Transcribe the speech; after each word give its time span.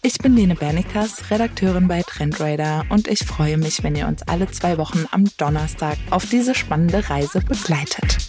Ich 0.00 0.18
bin 0.18 0.36
Lene 0.36 0.54
Bernikas, 0.54 1.28
Redakteurin 1.28 1.88
bei 1.88 2.02
Trendradar 2.02 2.86
und 2.88 3.08
ich 3.08 3.18
freue 3.18 3.58
mich, 3.58 3.82
wenn 3.82 3.96
ihr 3.96 4.06
uns 4.06 4.22
alle 4.22 4.48
zwei 4.48 4.78
Wochen 4.78 5.06
am 5.10 5.24
Donnerstag 5.38 5.98
auf 6.10 6.24
diese 6.24 6.54
spannende 6.54 7.10
Reise 7.10 7.40
begleitet. 7.40 8.27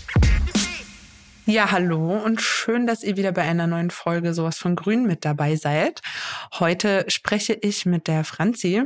Ja, 1.49 1.71
hallo 1.71 2.16
und 2.23 2.41
schön, 2.41 2.85
dass 2.85 3.03
ihr 3.03 3.17
wieder 3.17 3.31
bei 3.31 3.41
einer 3.41 3.66
neuen 3.66 3.89
Folge 3.89 4.35
sowas 4.35 4.59
von 4.59 4.76
Grün 4.76 5.08
mit 5.08 5.26
dabei 5.26 5.55
seid. 5.55 6.03
Heute 6.59 7.05
spreche 7.08 7.53
ich 7.53 7.88
mit 7.88 8.08
der 8.08 8.23
Franzi. 8.23 8.84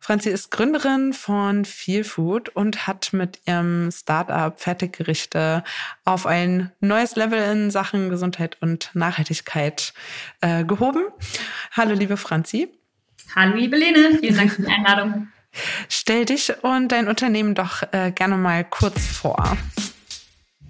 Franzi 0.00 0.30
ist 0.30 0.50
Gründerin 0.50 1.12
von 1.12 1.64
Feel 1.64 2.02
Food 2.02 2.48
und 2.48 2.88
hat 2.88 3.12
mit 3.12 3.38
ihrem 3.46 3.92
Startup 3.92 4.58
Fertiggerichte 4.60 5.62
auf 6.04 6.26
ein 6.26 6.72
neues 6.80 7.14
Level 7.14 7.38
in 7.38 7.70
Sachen 7.70 8.10
Gesundheit 8.10 8.56
und 8.60 8.90
Nachhaltigkeit 8.94 9.94
äh, 10.40 10.64
gehoben. 10.64 11.04
Hallo, 11.70 11.94
liebe 11.94 12.16
Franzi. 12.16 12.68
Hallo, 13.36 13.54
liebe 13.54 13.76
Lene. 13.76 14.18
Vielen 14.18 14.36
Dank 14.38 14.50
für 14.50 14.62
die 14.62 14.72
Einladung. 14.72 15.28
Stell 15.88 16.24
dich 16.24 16.52
und 16.64 16.88
dein 16.90 17.06
Unternehmen 17.06 17.54
doch 17.54 17.84
äh, 17.92 18.10
gerne 18.10 18.36
mal 18.38 18.64
kurz 18.64 19.06
vor. 19.06 19.56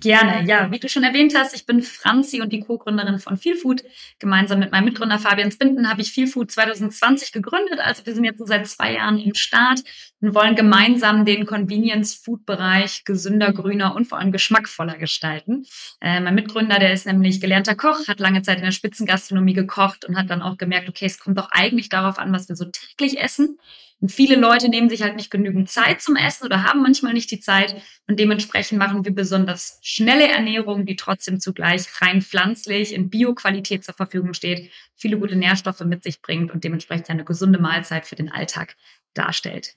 Gerne, 0.03 0.49
ja. 0.49 0.71
Wie 0.71 0.79
du 0.79 0.89
schon 0.89 1.05
erwähnt 1.05 1.35
hast, 1.37 1.55
ich 1.55 1.65
bin 1.65 1.81
Franzi 1.83 2.41
und 2.41 2.53
die 2.53 2.61
Co-Gründerin 2.61 3.19
von 3.19 3.37
Feelfood. 3.37 3.85
Gemeinsam 4.19 4.59
mit 4.59 4.73
meinem 4.73 4.87
Mitgründer 4.87 5.19
Fabian 5.19 5.53
Spinden 5.53 5.89
habe 5.89 6.03
ich 6.03 6.13
Feelfood 6.13 6.51
2020 6.51 7.33
gegründet. 7.33 7.79
Also 7.79 8.05
wir 8.05 8.15
sind 8.15 8.25
jetzt 8.25 8.39
so 8.39 8.45
seit 8.45 8.67
zwei 8.67 8.95
Jahren 8.95 9.19
im 9.19 9.35
Start 9.35 9.81
und 10.21 10.35
wollen 10.35 10.57
gemeinsam 10.57 11.25
den 11.25 11.47
Convenience-Food-Bereich 11.47 13.05
gesünder, 13.05 13.53
grüner 13.53 13.95
und 13.95 14.07
vor 14.07 14.19
allem 14.19 14.33
geschmackvoller 14.33 14.99
gestalten. 14.99 15.65
Äh, 16.01 16.21
mein 16.21 16.35
Mitgründer, 16.35 16.79
der 16.79 16.93
ist 16.93 17.07
nämlich 17.07 17.41
gelernter 17.41 17.77
Koch, 17.77 18.09
hat 18.09 18.21
lange 18.21 18.43
Zeit 18.43 18.59
in 18.59 18.65
der 18.65 18.73
Spitzengastronomie 18.73 19.55
gekocht 19.55 20.05
und 20.05 20.17
hat 20.17 20.31
dann 20.31 20.43
auch 20.43 20.59
gemerkt, 20.59 20.89
okay, 20.89 21.07
es 21.07 21.19
kommt 21.19 21.39
doch 21.39 21.51
eigentlich 21.53 21.89
darauf 21.89 22.19
an, 22.19 22.33
was 22.33 22.49
wir 22.49 22.57
so 22.57 22.65
täglich 22.65 23.21
essen. 23.21 23.59
Und 24.03 24.11
viele 24.11 24.35
Leute 24.35 24.69
nehmen 24.69 24.91
sich 24.91 25.03
halt 25.03 25.15
nicht 25.15 25.31
genügend 25.31 25.71
Zeit 25.71 26.03
zum 26.03 26.17
Essen 26.17 26.45
oder 26.45 26.65
haben 26.65 26.83
manchmal 26.83 27.13
nicht 27.13 27.31
die 27.31 27.39
Zeit. 27.39 27.81
Und 28.09 28.19
dementsprechend 28.19 28.77
machen 28.77 29.05
wir 29.05 29.15
besonders 29.15 29.79
schnelle 29.81 30.29
Ernährung, 30.29 30.87
die 30.87 30.97
trotzdem 30.97 31.39
zugleich 31.39 31.87
rein 32.03 32.21
pflanzlich 32.21 32.93
in 32.93 33.11
Bioqualität 33.11 33.85
zur 33.85 33.95
Verfügung 33.95 34.35
steht, 34.35 34.73
viele 34.97 35.19
gute 35.19 35.37
Nährstoffe 35.37 35.85
mit 35.85 36.03
sich 36.03 36.21
bringt 36.21 36.51
und 36.51 36.65
dementsprechend 36.65 37.11
eine 37.11 37.25
gesunde 37.25 37.61
Mahlzeit 37.61 38.05
für 38.05 38.17
den 38.17 38.29
Alltag 38.29 38.75
darstellt. 39.15 39.77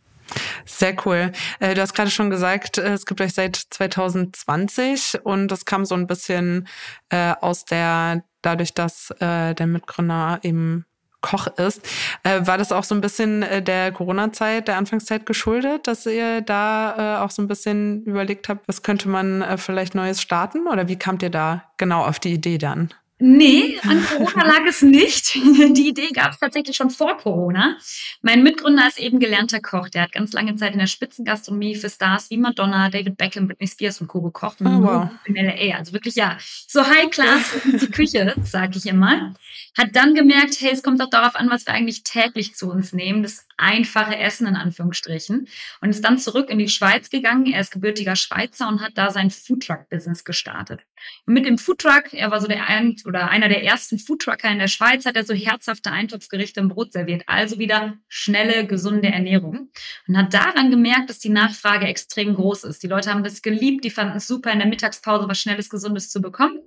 Sehr 0.66 0.96
cool. 1.06 1.32
Äh, 1.60 1.76
du 1.76 1.82
hast 1.82 1.94
gerade 1.94 2.10
schon 2.10 2.32
gesagt, 2.32 2.80
äh, 2.80 2.94
es 2.94 3.06
gibt 3.06 3.22
euch 3.22 3.34
seit 3.34 3.56
2020 3.56 5.20
und 5.24 5.50
das 5.50 5.66
kam 5.66 5.86
so 5.86 5.94
ein 5.94 6.08
bisschen 6.08 6.68
äh, 7.10 7.36
aus 7.42 7.66
der, 7.66 8.24
dadurch, 8.42 8.74
dass 8.74 9.14
der 9.20 9.56
Mitgründer 9.66 10.40
eben 10.44 10.86
Koch 11.26 11.48
ist. 11.58 11.82
Äh, 12.24 12.46
war 12.46 12.60
das 12.60 12.72
auch 12.72 12.84
so 12.84 12.94
ein 12.94 13.02
bisschen 13.02 13.42
äh, 13.42 13.62
der 13.62 13.92
Corona-Zeit, 13.92 14.68
der 14.68 14.78
Anfangszeit 14.78 15.26
geschuldet, 15.26 15.88
dass 15.88 16.06
ihr 16.06 16.42
da 16.42 17.18
äh, 17.18 17.24
auch 17.24 17.32
so 17.32 17.42
ein 17.42 17.48
bisschen 17.48 18.04
überlegt 18.04 18.48
habt, 18.48 18.68
was 18.68 18.84
könnte 18.84 19.10
man 19.10 19.42
äh, 19.42 19.58
vielleicht 19.58 19.96
Neues 19.96 20.22
starten? 20.22 20.68
Oder 20.68 20.88
wie 20.88 20.98
kamt 20.98 21.24
ihr 21.24 21.32
da 21.32 21.64
genau 21.78 22.06
auf 22.06 22.20
die 22.20 22.34
Idee 22.34 22.60
dann? 22.60 22.94
Nee, 23.18 23.80
an 23.84 24.04
Corona 24.06 24.46
lag 24.46 24.66
es 24.68 24.82
nicht. 24.82 25.36
Die 25.36 25.88
Idee 25.88 26.10
gab 26.12 26.34
es 26.34 26.40
tatsächlich 26.40 26.76
schon 26.76 26.90
vor 26.90 27.18
Corona. 27.18 27.78
Mein 28.22 28.44
Mitgründer 28.44 28.86
ist 28.88 29.00
eben 29.00 29.20
gelernter 29.20 29.62
Koch. 29.62 29.88
Der 29.88 30.02
hat 30.02 30.12
ganz 30.12 30.34
lange 30.34 30.56
Zeit 30.58 30.74
in 30.74 30.80
der 30.80 30.88
Spitzengastronomie 30.88 31.76
für 31.76 31.90
Stars 31.90 32.30
wie 32.30 32.38
Madonna, 32.38 32.90
David 32.90 33.16
Beckham, 33.16 33.48
Britney 33.48 33.68
Spears 33.68 34.02
und 34.02 34.08
Co. 34.08 34.22
gekocht. 34.22 34.58
Oh, 34.60 34.66
wow. 34.66 35.10
In 35.24 35.36
LA. 35.36 35.78
Also 35.78 35.94
wirklich, 35.94 36.16
ja, 36.16 36.38
so 36.68 36.86
High 36.86 37.10
Class 37.10 37.54
die 37.64 37.90
Küche, 37.90 38.36
sage 38.44 38.78
ich 38.78 38.86
immer. 38.86 39.34
Hat 39.78 39.96
dann 39.96 40.14
gemerkt, 40.14 40.60
hey, 40.60 40.72
es 40.74 40.84
kommt 40.84 41.00
doch 41.00 41.10
darauf 41.10 41.36
an, 41.36 41.50
was 41.50 41.66
wir 41.66 41.74
eigentlich 41.74 42.04
täglich 42.04 42.56
zu 42.56 42.70
uns 42.70 42.92
nehmen. 42.92 43.24
Das 43.24 43.48
einfache 43.58 44.18
Essen 44.18 44.48
in 44.48 44.56
Anführungsstrichen. 44.58 45.48
Und 45.80 45.90
ist 45.90 46.04
dann 46.04 46.18
zurück 46.18 46.50
in 46.50 46.60
die 46.60 46.68
Schweiz 46.68 47.10
gegangen. 47.10 47.46
Er 47.46 47.62
ist 47.62 47.72
gebürtiger 47.72 48.18
Schweizer 48.18 48.68
und 48.68 48.82
hat 48.82 48.94
da 48.96 49.12
sein 49.12 49.32
Foodtruck-Business 49.32 50.26
gestartet. 50.26 50.82
Und 51.26 51.34
mit 51.34 51.46
dem 51.46 51.58
Foodtruck, 51.58 52.14
er 52.14 52.32
war 52.32 52.42
so 52.42 52.48
der 52.48 52.68
ein, 52.68 52.96
oder 53.16 53.30
einer 53.30 53.48
der 53.48 53.64
ersten 53.64 53.98
Foodtrucker 53.98 54.50
in 54.50 54.60
der 54.60 54.68
Schweiz, 54.68 55.06
hat 55.06 55.16
er 55.16 55.24
so 55.24 55.34
herzhafte 55.34 55.90
Eintopfgerichte 55.90 56.60
im 56.60 56.68
Brot 56.68 56.92
serviert. 56.92 57.24
Also 57.28 57.60
wieder 57.60 57.94
schnelle, 58.10 58.68
gesunde 58.68 59.08
Ernährung. 59.08 59.70
Und 60.08 60.18
hat 60.18 60.34
daran 60.34 60.70
gemerkt, 60.70 61.10
dass 61.10 61.20
die 61.20 61.30
Nachfrage 61.30 61.88
extrem 61.88 62.36
groß 62.36 62.66
ist. 62.66 62.84
Die 62.84 62.88
Leute 62.88 63.12
haben 63.12 63.24
das 63.24 63.42
geliebt, 63.42 63.86
die 63.86 63.90
fanden 63.90 64.18
es 64.18 64.28
super, 64.28 64.52
in 64.52 64.60
der 64.60 64.68
Mittagspause 64.68 65.30
was 65.30 65.40
Schnelles, 65.40 65.70
Gesundes 65.70 66.10
zu 66.10 66.22
bekommen. 66.22 66.60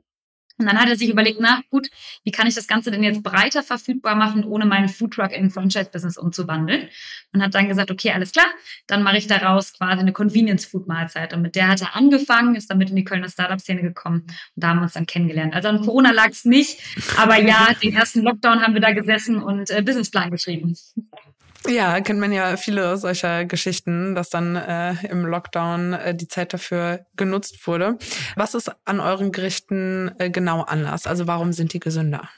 Und 0.59 0.67
dann 0.67 0.79
hat 0.79 0.89
er 0.89 0.97
sich 0.97 1.09
überlegt, 1.09 1.39
na 1.41 1.63
gut, 1.71 1.89
wie 2.25 2.33
kann 2.33 2.47
ich 2.47 2.55
das 2.55 2.67
Ganze 2.67 2.91
denn 2.91 3.03
jetzt 3.03 3.23
breiter 3.23 3.63
verfügbar 3.63 4.17
machen, 4.17 4.45
ohne 4.45 4.67
meinen 4.67 4.89
Foodtruck 4.89 5.33
in 5.33 5.51
Franchise-Business 5.51 6.19
umzuwandeln? 6.19 6.89
Und 7.33 7.43
hat 7.43 7.55
dann 7.55 7.69
gesagt, 7.69 7.91
okay, 7.91 8.11
alles 8.11 8.33
klar, 8.33 8.47
dann 8.87 9.03
mache 9.03 9.19
ich 9.19 9.27
daraus 9.27 9.73
quasi 9.73 10.01
eine 10.01 10.13
Convenience-Food-Mahlzeit. 10.13 11.33
Und 11.33 11.43
mit 11.43 11.55
der 11.55 11.69
hat 11.69 11.81
er 11.81 11.95
angefangen, 11.95 12.57
ist 12.57 12.71
damit 12.71 12.91
in 12.91 12.97
die 12.97 13.05
Kölner 13.05 13.29
Startup-Szene 13.29 13.83
gekommen 13.83 14.23
und 14.27 14.37
da 14.57 14.69
haben 14.69 14.79
wir 14.79 14.85
uns 14.85 14.95
dann 14.95 15.07
kennengelernt. 15.07 15.55
Also 15.55 15.69
an 15.69 15.81
Corona 15.85 16.11
lag 16.11 16.31
es 16.31 16.45
nicht, 16.45 16.81
aber 17.17 17.41
ja, 17.41 17.69
den 17.83 17.95
ersten 17.95 18.23
Lockdown 18.23 18.63
haben 18.63 18.75
wir 18.75 18.81
da 18.81 18.93
gesessen 18.93 19.43
und 19.43 19.71
äh, 19.71 19.83
Businessplan 19.83 20.31
geschrieben. 20.31 20.77
Ja, 21.69 22.01
kennt 22.01 22.19
man 22.19 22.33
ja 22.33 22.57
viele 22.57 22.97
solcher 22.97 23.45
Geschichten, 23.45 24.15
dass 24.15 24.31
dann 24.31 24.57
äh, 24.57 24.95
im 25.07 25.27
Lockdown 25.27 25.93
äh, 25.93 26.15
die 26.15 26.27
Zeit 26.27 26.55
dafür 26.55 27.05
genutzt 27.17 27.67
wurde. 27.67 27.99
Was 28.37 28.55
ist 28.55 28.73
an 28.87 29.01
euren 29.01 29.33
Gerichten 29.33 30.11
äh, 30.19 30.31
genau 30.31 30.63
anders? 30.63 31.07
Also 31.07 31.27
warum 31.27 31.53
sind 31.53 31.75
die 31.75 31.81
gesünder? 31.81 32.31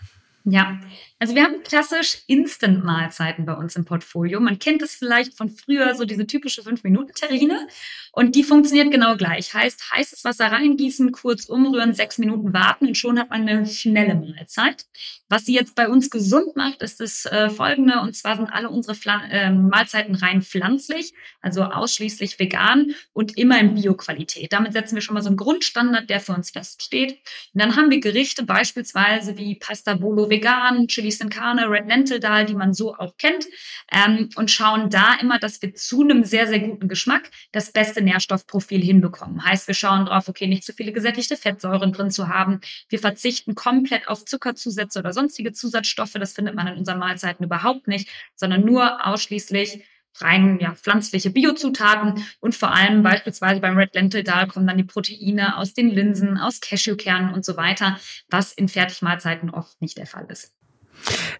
Ja, 0.44 0.80
also 1.20 1.34
wir 1.34 1.44
haben 1.44 1.62
klassisch 1.62 2.22
Instant-Mahlzeiten 2.28 3.44
bei 3.44 3.52
uns 3.52 3.76
im 3.76 3.84
Portfolio. 3.84 4.40
Man 4.40 4.58
kennt 4.58 4.80
es 4.80 4.94
vielleicht 4.94 5.36
von 5.36 5.50
früher, 5.50 5.94
so 5.94 6.06
diese 6.06 6.26
typische 6.26 6.62
5-Minuten-Terrine. 6.62 7.68
Und 8.12 8.34
die 8.34 8.42
funktioniert 8.42 8.90
genau 8.90 9.18
gleich. 9.18 9.52
Heißt, 9.52 9.92
heißes 9.92 10.24
Wasser 10.24 10.46
reingießen, 10.46 11.12
kurz 11.12 11.44
umrühren, 11.44 11.92
sechs 11.92 12.16
Minuten 12.16 12.54
warten 12.54 12.86
und 12.86 12.96
schon 12.96 13.18
hat 13.18 13.28
man 13.28 13.46
eine 13.46 13.66
schnelle 13.66 14.14
Mahlzeit. 14.14 14.86
Was 15.28 15.44
sie 15.44 15.54
jetzt 15.54 15.74
bei 15.74 15.88
uns 15.88 16.08
gesund 16.08 16.56
macht, 16.56 16.82
ist 16.82 17.00
das 17.00 17.26
äh, 17.26 17.50
folgende. 17.50 18.00
Und 18.00 18.16
zwar 18.16 18.36
sind 18.36 18.48
alle 18.48 18.70
unsere 18.70 18.94
Pfla 18.94 19.22
äh, 19.30 19.50
Mahlzeiten 19.50 20.14
rein 20.14 20.40
pflanzlich, 20.40 21.12
also 21.42 21.64
ausschließlich 21.64 22.38
vegan 22.38 22.94
und 23.12 23.36
immer 23.36 23.60
in 23.60 23.74
Bioqualität. 23.74 24.54
Damit 24.54 24.72
setzen 24.72 24.94
wir 24.94 25.02
schon 25.02 25.14
mal 25.14 25.22
so 25.22 25.28
einen 25.28 25.36
Grundstandard, 25.36 26.08
der 26.08 26.20
für 26.20 26.32
uns 26.32 26.50
feststeht. 26.50 27.12
Und 27.52 27.60
dann 27.60 27.76
haben 27.76 27.90
wir 27.90 28.00
Gerichte 28.00 28.42
beispielsweise 28.42 29.36
wie 29.36 29.56
Pasta 29.56 29.94
Bolo 29.94 30.30
vegan, 30.30 30.88
Chili 30.88 31.09
Chili 31.10 31.12
Sin 31.12 31.28
Carne, 31.28 31.68
Red 31.68 31.86
Lentil 31.86 32.20
Dal, 32.20 32.46
die 32.46 32.54
man 32.54 32.72
so 32.72 32.94
auch 32.94 33.16
kennt, 33.16 33.46
ähm, 33.92 34.28
und 34.36 34.50
schauen 34.50 34.90
da 34.90 35.14
immer, 35.20 35.38
dass 35.38 35.60
wir 35.62 35.74
zu 35.74 36.02
einem 36.02 36.24
sehr, 36.24 36.46
sehr 36.46 36.60
guten 36.60 36.88
Geschmack 36.88 37.30
das 37.52 37.72
beste 37.72 38.02
Nährstoffprofil 38.02 38.82
hinbekommen. 38.82 39.44
Heißt, 39.44 39.66
wir 39.66 39.74
schauen 39.74 40.06
drauf, 40.06 40.28
okay, 40.28 40.46
nicht 40.46 40.64
zu 40.64 40.72
viele 40.72 40.92
gesättigte 40.92 41.36
Fettsäuren 41.36 41.92
drin 41.92 42.10
zu 42.10 42.28
haben. 42.28 42.60
Wir 42.88 42.98
verzichten 42.98 43.54
komplett 43.54 44.08
auf 44.08 44.24
Zuckerzusätze 44.24 45.00
oder 45.00 45.12
sonstige 45.12 45.52
Zusatzstoffe. 45.52 46.12
Das 46.14 46.32
findet 46.32 46.54
man 46.54 46.66
in 46.68 46.78
unseren 46.78 46.98
Mahlzeiten 46.98 47.44
überhaupt 47.44 47.88
nicht, 47.88 48.08
sondern 48.36 48.64
nur 48.64 49.06
ausschließlich 49.06 49.84
rein 50.18 50.58
ja, 50.60 50.74
pflanzliche 50.74 51.30
Biozutaten 51.30 52.24
und 52.40 52.54
vor 52.54 52.72
allem 52.72 53.02
beispielsweise 53.02 53.60
beim 53.60 53.76
Red 53.76 53.94
Lentil 53.94 54.24
Dal 54.24 54.48
kommen 54.48 54.66
dann 54.66 54.76
die 54.76 54.84
Proteine 54.84 55.56
aus 55.56 55.72
den 55.72 55.88
Linsen, 55.88 56.36
aus 56.36 56.60
Cashewkernen 56.60 57.32
und 57.32 57.44
so 57.44 57.56
weiter, 57.56 57.98
was 58.28 58.52
in 58.52 58.68
Fertigmahlzeiten 58.68 59.50
oft 59.50 59.80
nicht 59.80 59.98
der 59.98 60.06
Fall 60.06 60.26
ist. 60.28 60.59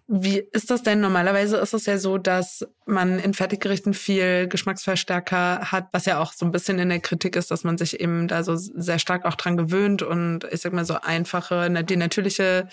Wie 0.07 0.43
ist 0.53 0.71
das 0.71 0.83
denn? 0.83 1.01
Normalerweise 1.01 1.57
ist 1.59 1.75
es 1.75 1.87
ja 1.87 1.99
so, 1.99 2.19
dass 2.19 2.67
man 2.87 3.19
in 3.19 3.35
Fertiggerichten 3.35 3.95
viel 3.95 4.49
Geschmacksverstärker 4.49 5.71
hat, 5.73 5.89
was 5.93 6.07
ja 6.07 6.19
auch 6.19 6.33
so 6.33 6.45
ein 6.45 6.53
bisschen 6.53 6.79
in 6.79 6.89
der 6.89 7.01
Kritik 7.01 7.37
ist, 7.37 7.51
dass 7.51 7.65
man 7.65 7.79
sich 7.79 8.01
eben 8.01 8.27
da 8.27 8.43
so 8.43 8.57
sehr 8.57 8.99
stark 8.99 9.25
auch 9.25 9.37
dran 9.37 9.57
gewöhnt 9.57 10.03
und 10.03 10.45
ich 10.51 10.61
sag 10.61 10.73
mal 10.73 10.85
so 10.85 10.95
einfache, 11.01 11.85
die 11.85 11.97
natürliche 11.97 12.69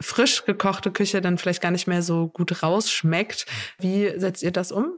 frisch 0.00 0.44
gekochte 0.44 0.90
Küche 0.90 1.20
dann 1.20 1.38
vielleicht 1.38 1.60
gar 1.60 1.70
nicht 1.70 1.86
mehr 1.86 2.02
so 2.02 2.28
gut 2.28 2.62
rausschmeckt. 2.62 3.46
Wie 3.78 4.12
setzt 4.18 4.42
ihr 4.42 4.50
das 4.50 4.72
um? 4.72 4.92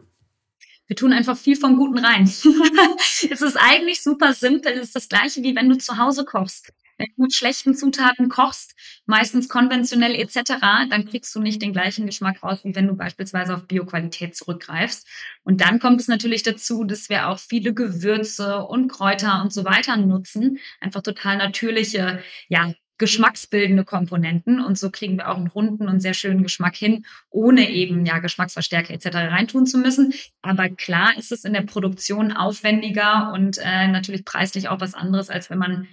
Wir 0.86 0.96
tun 0.96 1.12
einfach 1.12 1.36
viel 1.36 1.56
vom 1.56 1.76
Guten 1.76 2.04
rein. 2.04 2.24
es 3.30 3.42
ist 3.42 3.56
eigentlich 3.56 4.02
super 4.02 4.34
simpel. 4.34 4.72
Es 4.72 4.88
ist 4.88 4.96
das 4.96 5.08
gleiche, 5.08 5.42
wie 5.42 5.56
wenn 5.56 5.68
du 5.68 5.78
zu 5.78 5.96
Hause 5.96 6.24
kochst. 6.24 6.72
Wenn 6.98 7.08
du 7.16 7.22
mit 7.22 7.34
schlechten 7.34 7.74
Zutaten 7.74 8.28
kochst, 8.28 8.74
meistens 9.06 9.48
konventionell 9.48 10.14
etc., 10.14 10.54
dann 10.90 11.06
kriegst 11.06 11.34
du 11.34 11.40
nicht 11.40 11.62
den 11.62 11.72
gleichen 11.72 12.06
Geschmack 12.06 12.42
raus, 12.42 12.60
wie 12.64 12.74
wenn 12.74 12.86
du 12.86 12.94
beispielsweise 12.94 13.54
auf 13.54 13.66
Bioqualität 13.66 14.36
zurückgreifst. 14.36 15.06
Und 15.42 15.60
dann 15.60 15.78
kommt 15.78 16.00
es 16.00 16.08
natürlich 16.08 16.42
dazu, 16.42 16.84
dass 16.84 17.08
wir 17.08 17.28
auch 17.28 17.38
viele 17.38 17.74
Gewürze 17.74 18.64
und 18.64 18.88
Kräuter 18.88 19.42
und 19.42 19.52
so 19.52 19.64
weiter 19.64 19.96
nutzen. 19.96 20.58
Einfach 20.80 21.02
total 21.02 21.38
natürliche, 21.38 22.22
ja, 22.48 22.72
geschmacksbildende 23.02 23.84
Komponenten 23.84 24.64
und 24.64 24.78
so 24.78 24.88
kriegen 24.88 25.16
wir 25.16 25.28
auch 25.28 25.36
einen 25.36 25.48
runden 25.48 25.88
und 25.88 25.98
sehr 25.98 26.14
schönen 26.14 26.44
Geschmack 26.44 26.76
hin, 26.76 27.04
ohne 27.30 27.68
eben 27.68 28.06
ja 28.06 28.20
Geschmacksverstärker 28.20 28.94
etc. 28.94 29.06
reintun 29.16 29.66
zu 29.66 29.78
müssen. 29.78 30.14
Aber 30.40 30.68
klar 30.68 31.16
ist 31.18 31.32
es 31.32 31.44
in 31.44 31.52
der 31.52 31.62
Produktion 31.62 32.30
aufwendiger 32.30 33.32
und 33.34 33.58
äh, 33.58 33.88
natürlich 33.88 34.24
preislich 34.24 34.68
auch 34.68 34.80
was 34.80 34.94
anderes, 34.94 35.30
als 35.30 35.50
wenn 35.50 35.58
man 35.58 35.88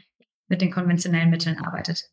mit 0.49 0.61
den 0.61 0.71
konventionellen 0.71 1.29
Mitteln 1.29 1.57
arbeitet. 1.59 2.09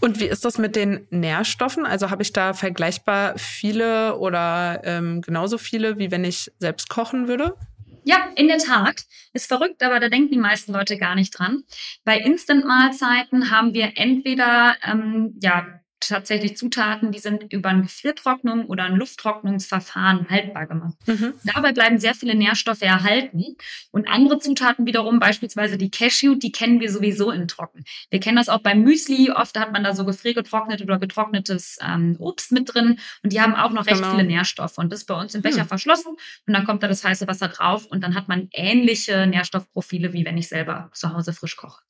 Und 0.00 0.20
wie 0.20 0.26
ist 0.26 0.44
das 0.44 0.58
mit 0.58 0.76
den 0.76 1.06
Nährstoffen? 1.10 1.84
Also 1.84 2.10
habe 2.10 2.22
ich 2.22 2.32
da 2.32 2.52
vergleichbar 2.52 3.36
viele 3.36 4.16
oder 4.18 4.80
ähm, 4.84 5.20
genauso 5.20 5.58
viele, 5.58 5.98
wie 5.98 6.10
wenn 6.10 6.24
ich 6.24 6.52
selbst 6.58 6.88
kochen 6.88 7.26
würde? 7.28 7.56
Ja, 8.04 8.28
in 8.36 8.48
der 8.48 8.58
Tat. 8.58 9.04
Ist 9.32 9.48
verrückt, 9.48 9.82
aber 9.82 9.98
da 9.98 10.08
denken 10.08 10.30
die 10.30 10.38
meisten 10.38 10.72
Leute 10.72 10.96
gar 10.96 11.14
nicht 11.14 11.36
dran. 11.36 11.64
Bei 12.04 12.18
Instant-Mahlzeiten 12.18 13.50
haben 13.50 13.74
wir 13.74 13.92
entweder 13.96 14.76
ähm, 14.84 15.36
ja 15.42 15.80
tatsächlich 16.00 16.56
Zutaten, 16.56 17.12
die 17.12 17.18
sind 17.18 17.52
über 17.52 17.70
eine 17.70 17.82
Gefriertrocknung 17.82 18.66
oder 18.66 18.84
ein 18.84 18.96
Lufttrocknungsverfahren 18.96 20.28
haltbar 20.28 20.66
gemacht. 20.66 20.94
Mhm. 21.06 21.34
Dabei 21.54 21.72
bleiben 21.72 21.98
sehr 21.98 22.14
viele 22.14 22.34
Nährstoffe 22.34 22.82
erhalten. 22.82 23.56
Und 23.90 24.08
andere 24.08 24.38
Zutaten 24.38 24.86
wiederum, 24.86 25.18
beispielsweise 25.18 25.78
die 25.78 25.90
Cashew, 25.90 26.34
die 26.34 26.52
kennen 26.52 26.80
wir 26.80 26.90
sowieso 26.90 27.30
in 27.30 27.48
Trocken. 27.48 27.84
Wir 28.10 28.20
kennen 28.20 28.36
das 28.36 28.48
auch 28.48 28.60
beim 28.60 28.82
Müsli. 28.82 29.30
Oft 29.30 29.58
hat 29.58 29.72
man 29.72 29.84
da 29.84 29.94
so 29.94 30.04
gefriergetrocknetes 30.04 30.84
oder 30.84 30.98
getrocknetes 30.98 31.78
ähm, 31.82 32.16
Obst 32.18 32.52
mit 32.52 32.72
drin. 32.72 32.98
Und 33.22 33.32
die 33.32 33.40
haben 33.40 33.54
auch 33.54 33.70
noch 33.70 33.86
recht 33.86 33.96
genau. 33.96 34.10
viele 34.10 34.24
Nährstoffe. 34.24 34.78
Und 34.78 34.92
das 34.92 35.00
ist 35.00 35.06
bei 35.06 35.18
uns 35.18 35.34
im 35.34 35.42
Becher 35.42 35.62
hm. 35.62 35.68
verschlossen. 35.68 36.16
Und 36.46 36.52
dann 36.52 36.64
kommt 36.64 36.82
da 36.82 36.88
das 36.88 37.04
heiße 37.04 37.26
Wasser 37.26 37.48
drauf. 37.48 37.86
Und 37.86 38.02
dann 38.02 38.14
hat 38.14 38.28
man 38.28 38.48
ähnliche 38.52 39.26
Nährstoffprofile, 39.26 40.12
wie 40.12 40.24
wenn 40.24 40.38
ich 40.38 40.48
selber 40.48 40.90
zu 40.92 41.12
Hause 41.12 41.32
frisch 41.32 41.56
koche. 41.56 41.80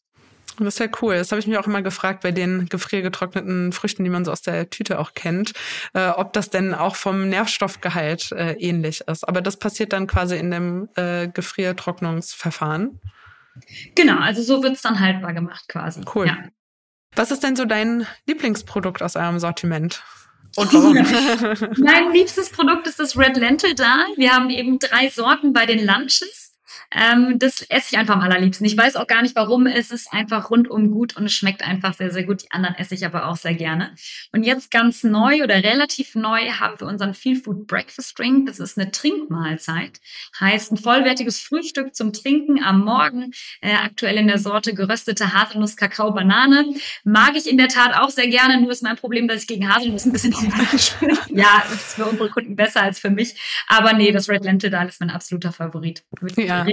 Das 0.59 0.75
ist 0.75 0.79
ja 0.79 0.87
cool. 1.03 1.17
Das 1.17 1.33
habe 1.33 1.41
ich 1.41 1.47
mich 1.47 1.59
auch 1.59 1.67
immer 1.67 1.83
gefragt 1.83 2.23
bei 2.23 2.31
den 2.31 2.67
gefriergetrockneten 2.69 3.73
Früchten, 3.73 4.05
die 4.05 4.11
man 4.11 4.25
so 4.25 4.33
aus 4.33 4.43
der 4.43 4.71
Tüte 4.71 4.99
auch 4.99 5.15
kennt, 5.15 5.53
äh, 5.95 6.09
ob 6.09 6.33
das 6.33 6.51
denn 6.51 6.75
auch 6.75 6.97
vom 6.97 7.29
Nährstoffgehalt 7.29 8.33
äh, 8.33 8.53
ähnlich 8.53 9.03
ist. 9.09 9.27
Aber 9.27 9.43
das 9.43 9.59
passiert 9.59 9.93
dann 9.93 10.07
quasi 10.07 10.37
in 10.37 10.51
dem 10.51 10.89
äh, 10.95 11.29
Gefriertrocknungsverfahren. 11.29 13.01
Genau, 13.95 14.19
also 14.19 14.43
so 14.43 14.63
wird 14.63 14.75
es 14.75 14.83
dann 14.83 15.01
haltbar 15.01 15.33
gemacht 15.33 15.65
quasi. 15.69 16.03
Cool. 16.15 16.27
Ja. 16.27 16.39
Was 17.17 17.31
ist 17.31 17.43
denn 17.43 17.57
so 17.57 17.65
dein 17.65 18.07
Lieblingsprodukt 18.27 19.03
aus 19.03 19.17
eurem 19.17 19.39
Sortiment? 19.39 20.03
Und 20.57 20.73
warum? 20.73 20.95
mein 21.79 22.13
liebstes 22.13 22.51
Produkt 22.51 22.87
ist 22.87 22.99
das 22.99 23.17
Red 23.17 23.37
Lentil 23.37 23.75
da. 23.75 24.07
Wir 24.17 24.33
haben 24.33 24.51
eben 24.51 24.79
drei 24.79 25.09
Sorten 25.09 25.53
bei 25.53 25.67
den 25.67 25.85
Lunches. 25.85 26.44
Ähm, 26.91 27.39
das 27.39 27.63
esse 27.63 27.89
ich 27.93 27.99
einfach 27.99 28.15
am 28.15 28.21
allerliebsten. 28.21 28.67
Ich 28.67 28.77
weiß 28.77 28.97
auch 28.97 29.07
gar 29.07 29.23
nicht 29.23 29.37
warum. 29.37 29.67
Es 29.67 29.91
ist 29.91 30.13
einfach 30.13 30.51
rundum 30.51 30.91
gut 30.91 31.17
und 31.17 31.25
es 31.27 31.33
schmeckt 31.33 31.67
einfach 31.67 31.95
sehr, 31.95 32.11
sehr 32.11 32.25
gut. 32.25 32.43
Die 32.43 32.51
anderen 32.51 32.77
esse 32.77 32.95
ich 32.95 33.05
aber 33.05 33.27
auch 33.27 33.37
sehr 33.37 33.55
gerne. 33.55 33.95
Und 34.33 34.45
jetzt 34.45 34.71
ganz 34.71 35.03
neu 35.03 35.43
oder 35.43 35.57
relativ 35.63 36.15
neu 36.15 36.41
haben 36.51 36.79
wir 36.81 36.87
unseren 36.87 37.15
Feel 37.15 37.37
Food 37.37 37.67
Breakfast 37.67 38.19
Drink. 38.19 38.47
Das 38.47 38.61
ist 38.61 38.79
eine 38.79 38.91
Trinkmahlzeit. 38.91 40.01
Heißt 40.39 40.73
ein 40.73 40.77
vollwertiges 40.77 41.41
Frühstück 41.41 41.95
zum 41.95 42.13
Trinken 42.13 42.63
am 42.63 42.85
Morgen. 42.85 43.33
Äh, 43.61 43.75
aktuell 43.75 44.17
in 44.17 44.29
der 44.29 44.39
Sorte 44.39 44.75
geröstete 44.75 45.33
Haselnuss, 45.33 45.77
Kakao, 45.77 46.13
Banane. 46.13 46.67
Mag 47.05 47.37
ich 47.37 47.49
in 47.49 47.59
der 47.59 47.69
Tat 47.69 47.97
auch 47.97 48.11
sehr 48.11 48.29
gerne. 48.29 48.61
Nur 48.61 48.71
ist 48.71 48.83
mein 48.83 48.97
Problem, 48.97 49.29
dass 49.29 49.43
ich 49.43 49.49
gegen 49.49 49.73
Haselnuss 49.73 50.05
ein 50.05 50.13
bisschen 50.13 50.35
ja, 51.31 51.65
ist 51.73 51.95
für 51.95 52.07
unsere 52.07 52.31
Kunden 52.31 52.57
besser 52.57 52.83
als 52.83 52.99
für 52.99 53.11
mich. 53.11 53.35
Aber 53.69 53.93
nee, 53.93 54.13
das 54.13 54.29
Red 54.29 54.45
Lentil 54.45 54.71
da 54.71 54.83
ist 54.85 55.01
mein 55.01 55.11
absoluter 55.11 55.53
Favorit. 55.53 56.05
Ja 56.37 56.64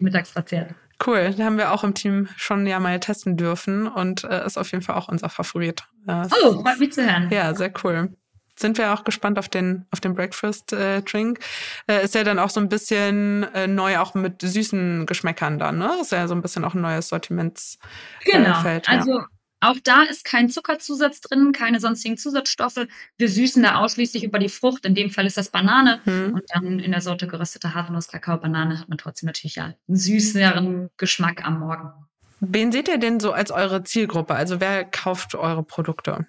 mittags 0.00 0.30
verzehrt. 0.30 0.74
Cool, 1.04 1.32
da 1.36 1.44
haben 1.44 1.58
wir 1.58 1.72
auch 1.72 1.84
im 1.84 1.94
Team 1.94 2.28
schon 2.36 2.66
ja 2.66 2.80
mal 2.80 2.98
testen 2.98 3.36
dürfen 3.36 3.86
und 3.86 4.24
äh, 4.24 4.44
ist 4.44 4.58
auf 4.58 4.72
jeden 4.72 4.82
Fall 4.82 4.96
auch 4.96 5.08
unser 5.08 5.28
Favorit. 5.28 5.84
Das 6.06 6.32
oh, 6.44 6.60
freut 6.62 6.80
mich 6.80 6.92
zu 6.92 7.04
hören. 7.04 7.30
Ja, 7.30 7.54
sehr 7.54 7.72
cool. 7.84 8.12
Sind 8.56 8.76
wir 8.76 8.92
auch 8.92 9.04
gespannt 9.04 9.38
auf 9.38 9.48
den 9.48 9.86
auf 9.92 10.00
den 10.00 10.14
Breakfast 10.14 10.72
äh, 10.72 11.02
Drink. 11.02 11.38
Äh, 11.86 12.04
ist 12.04 12.16
ja 12.16 12.24
dann 12.24 12.40
auch 12.40 12.50
so 12.50 12.58
ein 12.58 12.68
bisschen 12.68 13.44
äh, 13.54 13.68
neu 13.68 13.98
auch 13.98 14.14
mit 14.14 14.42
süßen 14.42 15.06
Geschmäckern 15.06 15.60
dann, 15.60 15.78
ne? 15.78 15.92
Ist 16.00 16.10
ja 16.10 16.26
so 16.26 16.34
ein 16.34 16.42
bisschen 16.42 16.64
auch 16.64 16.74
ein 16.74 16.80
neues 16.80 17.08
Sortimentsfeld. 17.08 17.78
Genau. 18.24 18.64
Äh, 18.64 18.80
also 18.86 19.20
auch 19.60 19.76
da 19.82 20.02
ist 20.02 20.24
kein 20.24 20.48
Zuckerzusatz 20.48 21.20
drin, 21.20 21.52
keine 21.52 21.80
sonstigen 21.80 22.16
Zusatzstoffe. 22.16 22.86
Wir 23.16 23.28
süßen 23.28 23.62
da 23.62 23.76
ausschließlich 23.76 24.22
über 24.22 24.38
die 24.38 24.48
Frucht. 24.48 24.84
In 24.84 24.94
dem 24.94 25.10
Fall 25.10 25.26
ist 25.26 25.36
das 25.36 25.50
Banane. 25.50 26.00
Hm. 26.04 26.34
Und 26.34 26.44
dann 26.48 26.78
in 26.78 26.92
der 26.92 27.00
Sorte 27.00 27.26
geröstete 27.26 27.74
Haselnuss, 27.74 28.08
Kakao, 28.08 28.38
Banane 28.38 28.78
hat 28.78 28.88
man 28.88 28.98
trotzdem 28.98 29.26
natürlich 29.26 29.56
ja 29.56 29.74
einen 29.88 29.96
süßeren 29.96 30.90
Geschmack 30.96 31.44
am 31.44 31.58
Morgen. 31.60 31.92
Wen 32.40 32.70
seht 32.70 32.86
ihr 32.86 32.98
denn 32.98 33.18
so 33.18 33.32
als 33.32 33.50
eure 33.50 33.82
Zielgruppe? 33.82 34.34
Also 34.34 34.60
wer 34.60 34.84
kauft 34.84 35.34
eure 35.34 35.64
Produkte? 35.64 36.26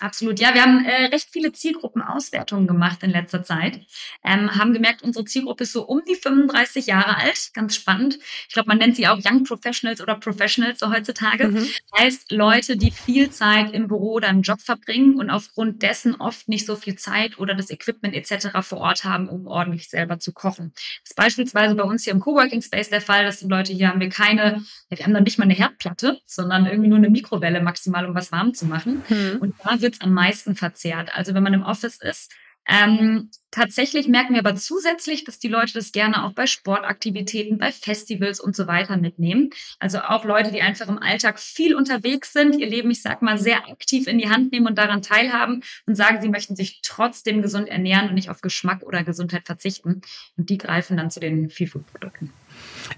Absolut, 0.00 0.40
ja, 0.40 0.54
wir 0.54 0.62
haben 0.62 0.84
äh, 0.84 1.04
recht 1.06 1.28
viele 1.30 1.52
Zielgruppenauswertungen 1.52 2.66
gemacht 2.66 3.04
in 3.04 3.10
letzter 3.10 3.44
Zeit. 3.44 3.80
Ähm, 4.24 4.56
haben 4.56 4.72
gemerkt, 4.72 5.02
unsere 5.02 5.24
Zielgruppe 5.24 5.62
ist 5.62 5.72
so 5.72 5.86
um 5.86 6.02
die 6.08 6.16
35 6.16 6.86
Jahre 6.86 7.16
alt, 7.16 7.50
ganz 7.54 7.76
spannend. 7.76 8.18
Ich 8.48 8.54
glaube, 8.54 8.68
man 8.68 8.78
nennt 8.78 8.96
sie 8.96 9.06
auch 9.06 9.20
Young 9.24 9.44
Professionals 9.44 10.00
oder 10.00 10.16
Professionals 10.16 10.80
so 10.80 10.90
heutzutage. 10.90 11.46
Mhm. 11.46 11.68
Heißt 11.96 12.32
Leute, 12.32 12.76
die 12.76 12.90
viel 12.90 13.30
Zeit 13.30 13.72
im 13.72 13.86
Büro 13.86 14.14
oder 14.14 14.30
im 14.30 14.42
Job 14.42 14.60
verbringen 14.60 15.14
und 15.14 15.30
aufgrund 15.30 15.82
dessen 15.82 16.16
oft 16.16 16.48
nicht 16.48 16.66
so 16.66 16.74
viel 16.74 16.96
Zeit 16.96 17.38
oder 17.38 17.54
das 17.54 17.70
Equipment 17.70 18.14
etc. 18.14 18.48
vor 18.62 18.78
Ort 18.78 19.04
haben, 19.04 19.28
um 19.28 19.46
ordentlich 19.46 19.88
selber 19.88 20.18
zu 20.18 20.32
kochen. 20.32 20.72
Das 20.74 21.10
ist 21.10 21.16
beispielsweise 21.16 21.76
bei 21.76 21.84
uns 21.84 22.02
hier 22.02 22.14
im 22.14 22.20
Coworking 22.20 22.62
Space 22.62 22.90
der 22.90 23.00
Fall. 23.00 23.24
Das 23.24 23.38
sind 23.38 23.48
Leute, 23.48 23.72
hier 23.72 23.90
haben 23.90 24.00
wir 24.00 24.08
keine, 24.08 24.64
wir 24.88 25.04
haben 25.04 25.14
dann 25.14 25.22
nicht 25.22 25.38
mal 25.38 25.44
eine 25.44 25.54
Herdplatte, 25.54 26.18
sondern 26.26 26.66
irgendwie 26.66 26.88
nur 26.88 26.98
eine 26.98 27.10
Mikrowelle 27.10 27.62
maximal, 27.62 28.06
um 28.06 28.16
was 28.16 28.32
warm 28.32 28.54
zu 28.54 28.66
machen. 28.66 29.04
Mhm. 29.08 29.38
Und 29.40 29.54
da 29.62 29.83
wird 29.84 29.94
es 29.94 30.00
am 30.00 30.12
meisten 30.12 30.56
verzehrt. 30.56 31.14
Also 31.14 31.34
wenn 31.34 31.44
man 31.44 31.54
im 31.54 31.62
Office 31.62 31.98
ist, 32.00 32.32
ähm, 32.66 33.30
tatsächlich 33.50 34.08
merken 34.08 34.32
wir 34.32 34.40
aber 34.40 34.56
zusätzlich, 34.56 35.24
dass 35.24 35.38
die 35.38 35.48
Leute 35.48 35.74
das 35.74 35.92
gerne 35.92 36.24
auch 36.24 36.32
bei 36.32 36.46
Sportaktivitäten, 36.46 37.58
bei 37.58 37.70
Festivals 37.70 38.40
und 38.40 38.56
so 38.56 38.66
weiter 38.66 38.96
mitnehmen. 38.96 39.50
Also 39.78 39.98
auch 39.98 40.24
Leute, 40.24 40.50
die 40.50 40.62
einfach 40.62 40.88
im 40.88 40.98
Alltag 40.98 41.38
viel 41.38 41.74
unterwegs 41.74 42.32
sind, 42.32 42.56
ihr 42.56 42.66
Leben, 42.66 42.90
ich 42.90 43.02
sag 43.02 43.20
mal, 43.20 43.38
sehr 43.38 43.68
aktiv 43.68 44.06
in 44.06 44.18
die 44.18 44.30
Hand 44.30 44.50
nehmen 44.52 44.66
und 44.66 44.78
daran 44.78 45.02
teilhaben 45.02 45.62
und 45.86 45.94
sagen, 45.94 46.22
sie 46.22 46.30
möchten 46.30 46.56
sich 46.56 46.80
trotzdem 46.82 47.42
gesund 47.42 47.68
ernähren 47.68 48.08
und 48.08 48.14
nicht 48.14 48.30
auf 48.30 48.40
Geschmack 48.40 48.82
oder 48.82 49.04
Gesundheit 49.04 49.44
verzichten. 49.44 50.00
Und 50.38 50.48
die 50.48 50.58
greifen 50.58 50.96
dann 50.96 51.10
zu 51.10 51.20
den 51.20 51.50
Feelfood-Produkten. 51.50 52.32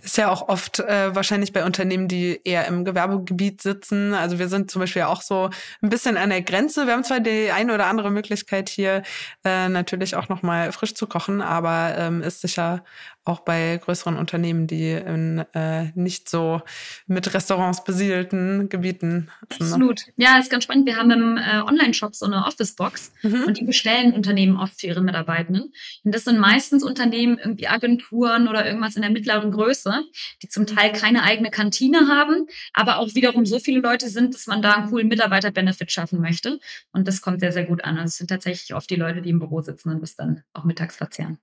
Ist 0.03 0.17
ja 0.17 0.31
auch 0.31 0.49
oft 0.49 0.81
äh, 0.81 1.15
wahrscheinlich 1.15 1.53
bei 1.53 1.65
Unternehmen, 1.65 2.09
die 2.09 2.41
eher 2.45 2.67
im 2.67 2.85
Gewerbegebiet 2.85 3.63
sitzen. 3.63 4.15
Also 4.15 4.39
wir 4.39 4.49
sind 4.49 4.71
zum 4.71 4.81
Beispiel 4.81 5.03
auch 5.03 5.23
so 5.23 5.51
ein 5.81 5.91
bisschen 5.91 6.17
an 6.17 6.31
der 6.31 6.43
Grenze. 6.43 6.87
Wir 6.87 6.95
haben 6.95 7.05
zwar 7.05 7.21
die 7.21 7.51
eine 7.51 7.75
oder 7.75 7.87
andere 7.87 8.11
Möglichkeit 8.11 8.69
hier 8.69 9.03
äh, 9.45 9.69
natürlich 9.69 10.17
auch 10.17 10.29
noch 10.29 10.43
mal 10.43 10.73
frisch 10.73 10.95
zu 10.95 11.07
kochen, 11.07 11.41
aber 11.41 11.95
ähm, 11.99 12.23
ist 12.23 12.41
sicher 12.41 12.83
auch 13.27 13.41
bei 13.41 13.79
größeren 13.83 14.17
Unternehmen, 14.17 14.67
die 14.67 14.93
in 14.93 15.45
äh, 15.53 15.91
nicht 15.95 16.29
so 16.29 16.63
mit 17.07 17.35
Restaurants 17.35 17.83
besiedelten 17.83 18.69
Gebieten. 18.69 19.31
Sind, 19.51 19.63
Absolut. 19.63 20.03
Ja, 20.17 20.39
ist 20.39 20.51
ganz 20.51 20.65
spannend. 20.65 20.87
Wir 20.87 20.97
haben 20.97 21.11
im 21.11 21.37
äh, 21.37 21.61
Online-Shop 21.61 22.15
so 22.15 22.27
eine 22.27 22.45
Office-Box 22.47 23.13
mhm. 23.23 23.45
und 23.47 23.59
die 23.59 23.65
bestellen 23.65 24.13
Unternehmen 24.13 24.57
oft 24.57 24.81
für 24.81 24.87
ihre 24.87 25.03
Mitarbeitenden. 25.03 25.73
Und 26.05 26.15
das 26.15 26.25
sind 26.25 26.39
meistens 26.39 26.85
Unternehmen, 26.85 27.39
irgendwie 27.39 27.67
Agenturen 27.67 28.47
oder 28.47 28.65
irgendwas 28.65 28.95
in 28.95 29.03
der 29.03 29.11
mittleren 29.11 29.46
Größe, 29.51 30.05
die 30.43 30.49
zum 30.49 30.67
Teil 30.67 30.93
keine 30.93 31.23
eigene 31.23 31.51
Kantine 31.51 32.09
haben, 32.09 32.47
aber 32.73 32.99
auch 32.99 33.15
wiederum 33.15 33.47
so 33.47 33.59
viele 33.59 33.81
Leute 33.81 34.09
sind, 34.09 34.35
dass 34.35 34.47
man 34.47 34.63
da 34.63 34.75
einen 34.75 34.91
coolen 34.91 35.09
Mitarbeiter-Benefit 35.09 35.91
schaffen 35.91 36.21
möchte. 36.21 36.59
Und 36.93 37.09
das 37.09 37.21
kommt 37.21 37.41
sehr, 37.41 37.53
sehr 37.53 37.65
gut 37.65 37.85
an. 37.85 37.97
Also 37.97 38.07
es 38.07 38.17
sind 38.17 38.29
tatsächlich 38.29 38.75
oft 38.75 38.89
die 38.91 38.97
Leute, 38.97 39.23
die 39.23 39.31
im 39.31 39.39
Büro 39.39 39.61
sitzen 39.61 39.91
und 39.91 40.01
das 40.01 40.17
dann 40.17 40.43
auch 40.53 40.65
mittags 40.65 40.97
verzehren. 40.97 41.39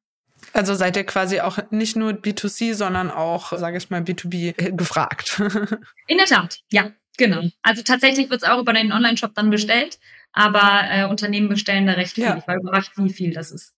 Also 0.52 0.76
seid 0.76 0.98
ihr 0.98 1.06
quasi 1.06 1.40
auch 1.40 1.58
nicht 1.72 1.96
nur 1.96 2.12
B2C, 2.12 2.74
sondern 2.74 3.10
auch, 3.10 3.58
sage 3.58 3.78
ich 3.78 3.90
mal, 3.90 4.02
B2B 4.02 4.54
äh, 4.58 4.72
gefragt. 4.72 5.40
In 6.08 6.18
der 6.18 6.26
Tat, 6.26 6.60
ja, 6.72 6.92
genau. 7.18 7.44
Also 7.62 7.82
tatsächlich 7.84 8.30
wird 8.30 8.44
es 8.44 8.50
auch 8.50 8.60
über 8.60 8.74
den 8.74 8.92
Online-Shop 8.92 9.34
dann 9.36 9.50
bestellt, 9.50 10.00
aber 10.34 10.82
äh, 10.90 11.06
Unternehmen 11.06 11.48
bestellen 11.48 11.88
da 11.88 11.94
recht 11.94 12.16
viel. 12.16 12.26
Ja. 12.26 12.38
Ich 12.38 12.48
war 12.48 12.56
überrascht, 12.56 12.92
wie 12.98 13.14
viel 13.14 13.34
das 13.34 13.52
ist. 13.52 13.74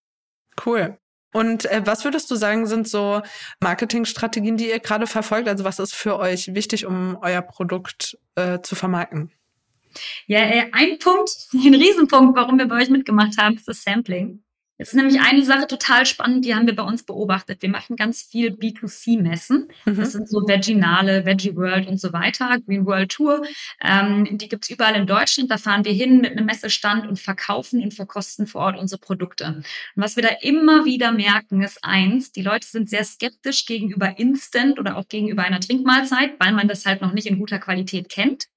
Cool. 0.66 0.98
Und 1.36 1.66
äh, 1.66 1.82
was 1.84 2.06
würdest 2.06 2.32
du 2.32 2.36
sagen, 2.36 2.66
sind 2.66 2.88
so 2.88 3.22
Marketingstrategien, 3.60 4.56
die 4.56 4.70
ihr 4.70 4.80
gerade 4.80 5.06
verfolgt? 5.06 5.50
Also 5.50 5.66
was 5.66 5.80
ist 5.80 5.94
für 5.94 6.18
euch 6.18 6.56
wichtig, 6.56 6.86
um 6.86 7.18
euer 7.22 7.42
Produkt 7.42 8.18
äh, 8.36 8.62
zu 8.62 8.74
vermarkten? 8.74 9.34
Ja, 10.28 10.40
äh, 10.40 10.70
ein 10.72 10.98
Punkt, 10.98 11.30
ein 11.54 11.76
Riesenpunkt, 11.76 12.38
warum 12.38 12.58
wir 12.58 12.70
bei 12.70 12.82
euch 12.82 12.90
mitgemacht 12.90 13.38
haben, 13.38 13.58
ist 13.58 13.68
das 13.68 13.84
Sampling. 13.84 14.45
Es 14.78 14.90
ist 14.90 14.96
nämlich 14.96 15.22
eine 15.22 15.44
Sache 15.46 15.68
total 15.68 16.06
spannend, 16.06 16.44
die 16.44 16.54
haben 16.54 16.68
wir 16.68 16.76
bei 16.76 16.84
uns 16.84 17.04
beobachtet. 17.04 17.62
Wir 17.62 17.70
machen 17.70 17.96
ganz 17.96 18.24
viel 18.24 18.50
B2C-Messen. 18.52 19.70
Mhm. 19.86 19.96
Das 19.96 20.12
sind 20.12 20.28
so 20.28 20.46
Veginale, 20.46 21.26
Veggie 21.26 21.56
World 21.56 21.88
und 21.88 22.00
so 22.00 22.12
weiter, 22.12 22.60
Green 22.66 22.86
World 22.86 23.12
Tour. 23.12 23.46
Ähm, 23.82 24.38
die 24.38 24.50
gibt's 24.50 24.70
überall 24.70 24.96
in 24.96 25.08
Deutschland. 25.08 25.50
Da 25.50 25.58
fahren 25.58 25.86
wir 25.86 25.94
hin 25.94 26.20
mit 26.20 26.32
einem 26.32 26.46
Messestand 26.46 27.08
und 27.08 27.20
verkaufen 27.20 27.82
und 27.82 27.94
verkosten 27.94 28.48
vor 28.48 28.62
Ort 28.62 28.78
unsere 28.78 29.00
Produkte. 29.00 29.46
Und 29.46 29.66
was 29.96 30.18
wir 30.18 30.24
da 30.24 30.30
immer 30.42 30.84
wieder 30.84 31.14
merken, 31.14 31.62
ist 31.62 31.80
eins, 31.82 32.34
die 32.34 32.42
Leute 32.42 32.68
sind 32.68 32.90
sehr 32.90 33.06
skeptisch 33.06 33.66
gegenüber 33.66 34.20
Instant 34.20 34.78
oder 34.78 34.98
auch 34.98 35.08
gegenüber 35.08 35.44
einer 35.44 35.62
Trinkmahlzeit, 35.62 36.34
weil 36.40 36.52
man 36.52 36.68
das 36.68 36.86
halt 36.86 37.02
noch 37.02 37.14
nicht 37.14 37.28
in 37.28 37.40
guter 37.40 37.60
Qualität 37.60 38.10
kennt. 38.10 38.48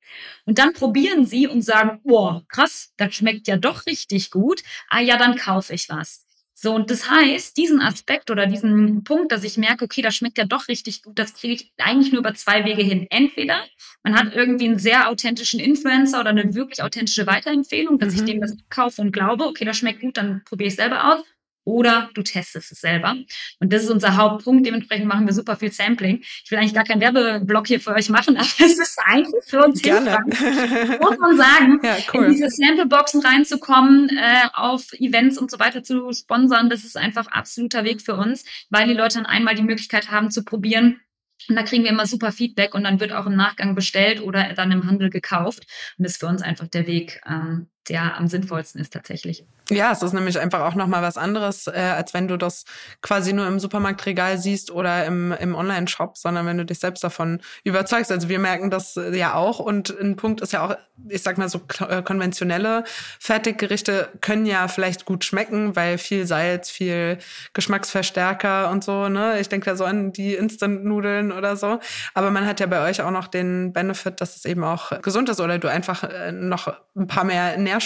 Und 0.45 0.59
dann 0.59 0.73
probieren 0.73 1.27
sie 1.27 1.47
und 1.47 1.62
sagen, 1.62 2.00
boah, 2.05 2.45
krass, 2.49 2.93
das 2.97 3.15
schmeckt 3.15 3.49
ja 3.49 3.57
doch 3.57 3.87
richtig 3.87 4.31
gut. 4.31 4.62
Ah 4.88 5.00
ja, 5.00 5.17
dann 5.17 5.37
kaufe 5.37 5.75
ich 5.75 5.88
was. 5.88 6.25
So, 6.61 6.75
und 6.75 6.91
das 6.91 7.09
heißt, 7.09 7.57
diesen 7.57 7.81
Aspekt 7.81 8.33
oder 8.33 8.47
diesen 8.47 9.05
Punkt, 9.05 9.31
dass 9.31 9.45
ich 9.45 9.59
merke, 9.59 9.85
okay, 9.85 10.03
das 10.03 10.17
schmeckt 10.17 10.38
ja 10.38 10.45
doch 10.45 10.67
richtig 10.67 11.03
gut, 11.05 11.17
das 11.17 11.35
kriege 11.35 11.55
ich 11.55 11.73
eigentlich 11.79 12.11
nur 12.11 12.19
über 12.19 12.35
zwei 12.35 12.65
Wege 12.65 12.83
hin. 12.83 13.07
Entweder 13.11 13.65
man 14.03 14.19
hat 14.19 14.35
irgendwie 14.35 14.67
einen 14.67 14.81
sehr 14.81 15.09
authentischen 15.09 15.61
Influencer 15.61 16.19
oder 16.19 16.31
eine 16.31 16.57
wirklich 16.57 16.83
authentische 16.83 17.29
Weiterempfehlung, 17.29 18.00
dass 18.00 18.15
mhm. 18.15 18.19
ich 18.19 18.25
dem 18.25 18.41
das 18.41 18.57
kaufe 18.71 19.03
und 19.03 19.12
glaube, 19.12 19.45
okay, 19.47 19.65
das 19.65 19.77
schmeckt 19.77 20.00
gut, 20.00 20.17
dann 20.17 20.43
probiere 20.45 20.67
ich 20.67 20.75
selber 20.75 21.15
aus 21.15 21.25
oder 21.69 22.09
du 22.15 22.23
testest 22.23 22.73
es 22.73 22.81
selber. 22.81 23.15
Und 23.61 23.73
das 23.73 23.85
ist 23.85 23.91
unser 23.91 24.17
Hauptpunkt. 24.17 24.67
Dementsprechend 24.67 25.07
machen 25.07 25.27
wir 25.27 25.35
super 25.35 25.57
viel 25.57 25.71
Sampling. 25.71 26.21
Ich 26.23 26.51
will 26.51 26.59
eigentlich 26.59 26.73
gar 26.73 26.85
keinen 26.85 27.03
Werbeblock 27.03 27.67
hier 27.67 27.79
für 27.79 27.93
euch 27.93 28.09
machen, 28.09 28.37
aber 28.39 28.47
es 28.47 28.79
ist 28.79 28.99
eigentlich 29.05 29.45
für 29.47 29.63
uns 29.63 29.83
Gerne. 29.83 30.19
hilfreich, 30.35 31.01
muss 31.01 31.19
man 31.19 31.37
sagen, 31.37 31.81
ja, 31.83 31.97
cool. 32.15 32.25
in 32.25 32.33
diese 32.33 32.49
Sampleboxen 32.49 33.21
reinzukommen, 33.21 34.09
äh, 34.09 34.49
auf 34.55 34.93
Events 34.95 35.37
und 35.37 35.51
so 35.51 35.59
weiter 35.59 35.83
zu 35.83 36.11
sponsern. 36.13 36.71
Das 36.71 36.85
ist 36.85 36.97
einfach 36.97 37.27
absoluter 37.27 37.85
Weg 37.85 38.01
für 38.01 38.15
uns, 38.15 38.45
weil 38.71 38.89
die 38.89 38.95
Leute 38.95 39.17
dann 39.19 39.27
einmal 39.27 39.55
die 39.55 39.63
Möglichkeit 39.63 40.11
haben 40.11 40.31
zu 40.31 40.45
probieren, 40.45 41.01
und 41.49 41.55
da 41.55 41.63
kriegen 41.63 41.85
wir 41.85 41.91
immer 41.91 42.07
super 42.07 42.33
Feedback 42.33 42.75
und 42.75 42.85
dann 42.85 43.01
wird 43.01 43.13
auch 43.13 43.27
im 43.27 43.37
Nachgang 43.37 43.75
bestellt 43.75 44.21
oder 44.21 44.53
dann 44.55 44.73
im 44.73 44.87
Handel 44.87 45.09
gekauft. 45.09 45.67
Und 45.97 46.05
das 46.05 46.13
ist 46.13 46.21
für 46.21 46.27
uns 46.27 46.43
einfach 46.43 46.67
der 46.67 46.87
Weg, 46.87 47.21
ähm, 47.27 47.69
der 47.88 48.16
am 48.16 48.28
sinnvollsten 48.28 48.80
ist 48.80 48.92
tatsächlich. 48.92 49.45
Ja, 49.71 49.92
es 49.92 50.02
ist 50.02 50.14
nämlich 50.14 50.38
einfach 50.38 50.61
auch 50.61 50.75
nochmal 50.75 51.02
was 51.02 51.18
anderes, 51.18 51.66
äh, 51.66 51.73
als 51.73 52.14
wenn 52.14 52.26
du 52.26 52.38
das 52.38 52.64
quasi 53.02 53.35
nur 53.35 53.47
im 53.47 53.61
Supermarktregal 53.61 54.38
siehst 54.38 54.71
oder 54.71 55.04
im, 55.04 55.33
im 55.33 55.54
Online-Shop, 55.54 56.16
sondern 56.16 56.47
wenn 56.47 56.57
du 56.57 56.64
dich 56.64 56.78
selbst 56.78 57.04
davon 57.04 57.40
überzeugst. 57.64 58.11
Also 58.11 58.28
wir 58.30 58.38
merken 58.38 58.71
das 58.71 58.97
äh, 58.97 59.14
ja 59.16 59.35
auch 59.35 59.59
und 59.59 59.90
ein 60.00 60.16
Punkt 60.16 60.40
ist 60.40 60.52
ja 60.52 60.66
auch, 60.66 60.76
ich 61.09 61.23
sag 61.23 61.37
mal 61.37 61.49
so 61.49 61.61
äh, 61.87 62.02
konventionelle 62.02 62.85
Fertiggerichte 63.21 64.09
können 64.23 64.47
ja 64.47 64.68
vielleicht 64.68 65.04
gut 65.04 65.25
schmecken, 65.25 65.76
weil 65.76 65.99
viel 65.99 66.26
Salz, 66.26 66.71
viel 66.71 67.18
Geschmacksverstärker 67.52 68.71
und 68.71 68.85
so, 68.85 69.09
ne? 69.09 69.38
Ich 69.38 69.49
denke 69.49 69.66
da 69.66 69.76
so 69.76 69.85
an 69.85 70.12
die 70.12 70.35
Instant-Nudeln 70.35 71.30
oder 71.30 71.57
so. 71.57 71.78
Aber 72.14 72.30
man 72.30 72.47
hat 72.47 72.61
ja 72.61 72.66
bei 72.66 72.88
euch 72.88 73.02
auch 73.02 73.11
noch 73.11 73.26
den 73.26 73.73
Benefit, 73.73 74.21
dass 74.21 74.37
es 74.37 74.45
eben 74.45 74.64
auch 74.64 75.00
gesund 75.02 75.28
ist 75.28 75.40
oder 75.40 75.59
du 75.59 75.68
einfach 75.68 76.04
äh, 76.04 76.33
noch 76.33 76.73
ein 76.97 77.07
paar 77.07 77.25
mehr 77.25 77.57
Nährstoffe 77.59 77.78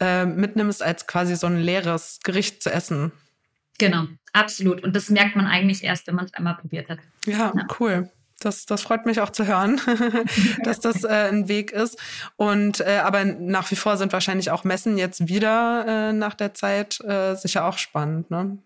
äh, 0.00 0.24
mitnimmst, 0.24 0.82
als 0.82 1.06
quasi 1.06 1.36
so 1.36 1.46
ein 1.46 1.58
leeres 1.58 2.20
Gericht 2.22 2.62
zu 2.62 2.70
essen. 2.70 3.12
Genau, 3.78 4.06
absolut. 4.32 4.82
Und 4.82 4.94
das 4.94 5.08
merkt 5.08 5.36
man 5.36 5.46
eigentlich 5.46 5.84
erst, 5.84 6.06
wenn 6.06 6.16
man 6.16 6.24
es 6.24 6.34
einmal 6.34 6.56
probiert 6.56 6.88
hat. 6.88 6.98
Ja, 7.26 7.52
ja. 7.54 7.66
cool. 7.78 8.10
Das, 8.40 8.66
das 8.66 8.82
freut 8.82 9.04
mich 9.04 9.20
auch 9.20 9.30
zu 9.30 9.46
hören, 9.46 9.80
dass 10.64 10.78
das 10.78 11.02
äh, 11.02 11.28
ein 11.28 11.48
Weg 11.48 11.72
ist. 11.72 11.98
Und 12.36 12.80
äh, 12.80 13.00
aber 13.02 13.24
nach 13.24 13.70
wie 13.70 13.76
vor 13.76 13.96
sind 13.96 14.12
wahrscheinlich 14.12 14.50
auch 14.50 14.62
Messen 14.62 14.96
jetzt 14.96 15.26
wieder 15.28 16.10
äh, 16.10 16.12
nach 16.12 16.34
der 16.34 16.54
Zeit 16.54 17.00
äh, 17.00 17.34
sicher 17.34 17.64
auch 17.64 17.78
spannend, 17.78 18.30
ne? 18.30 18.58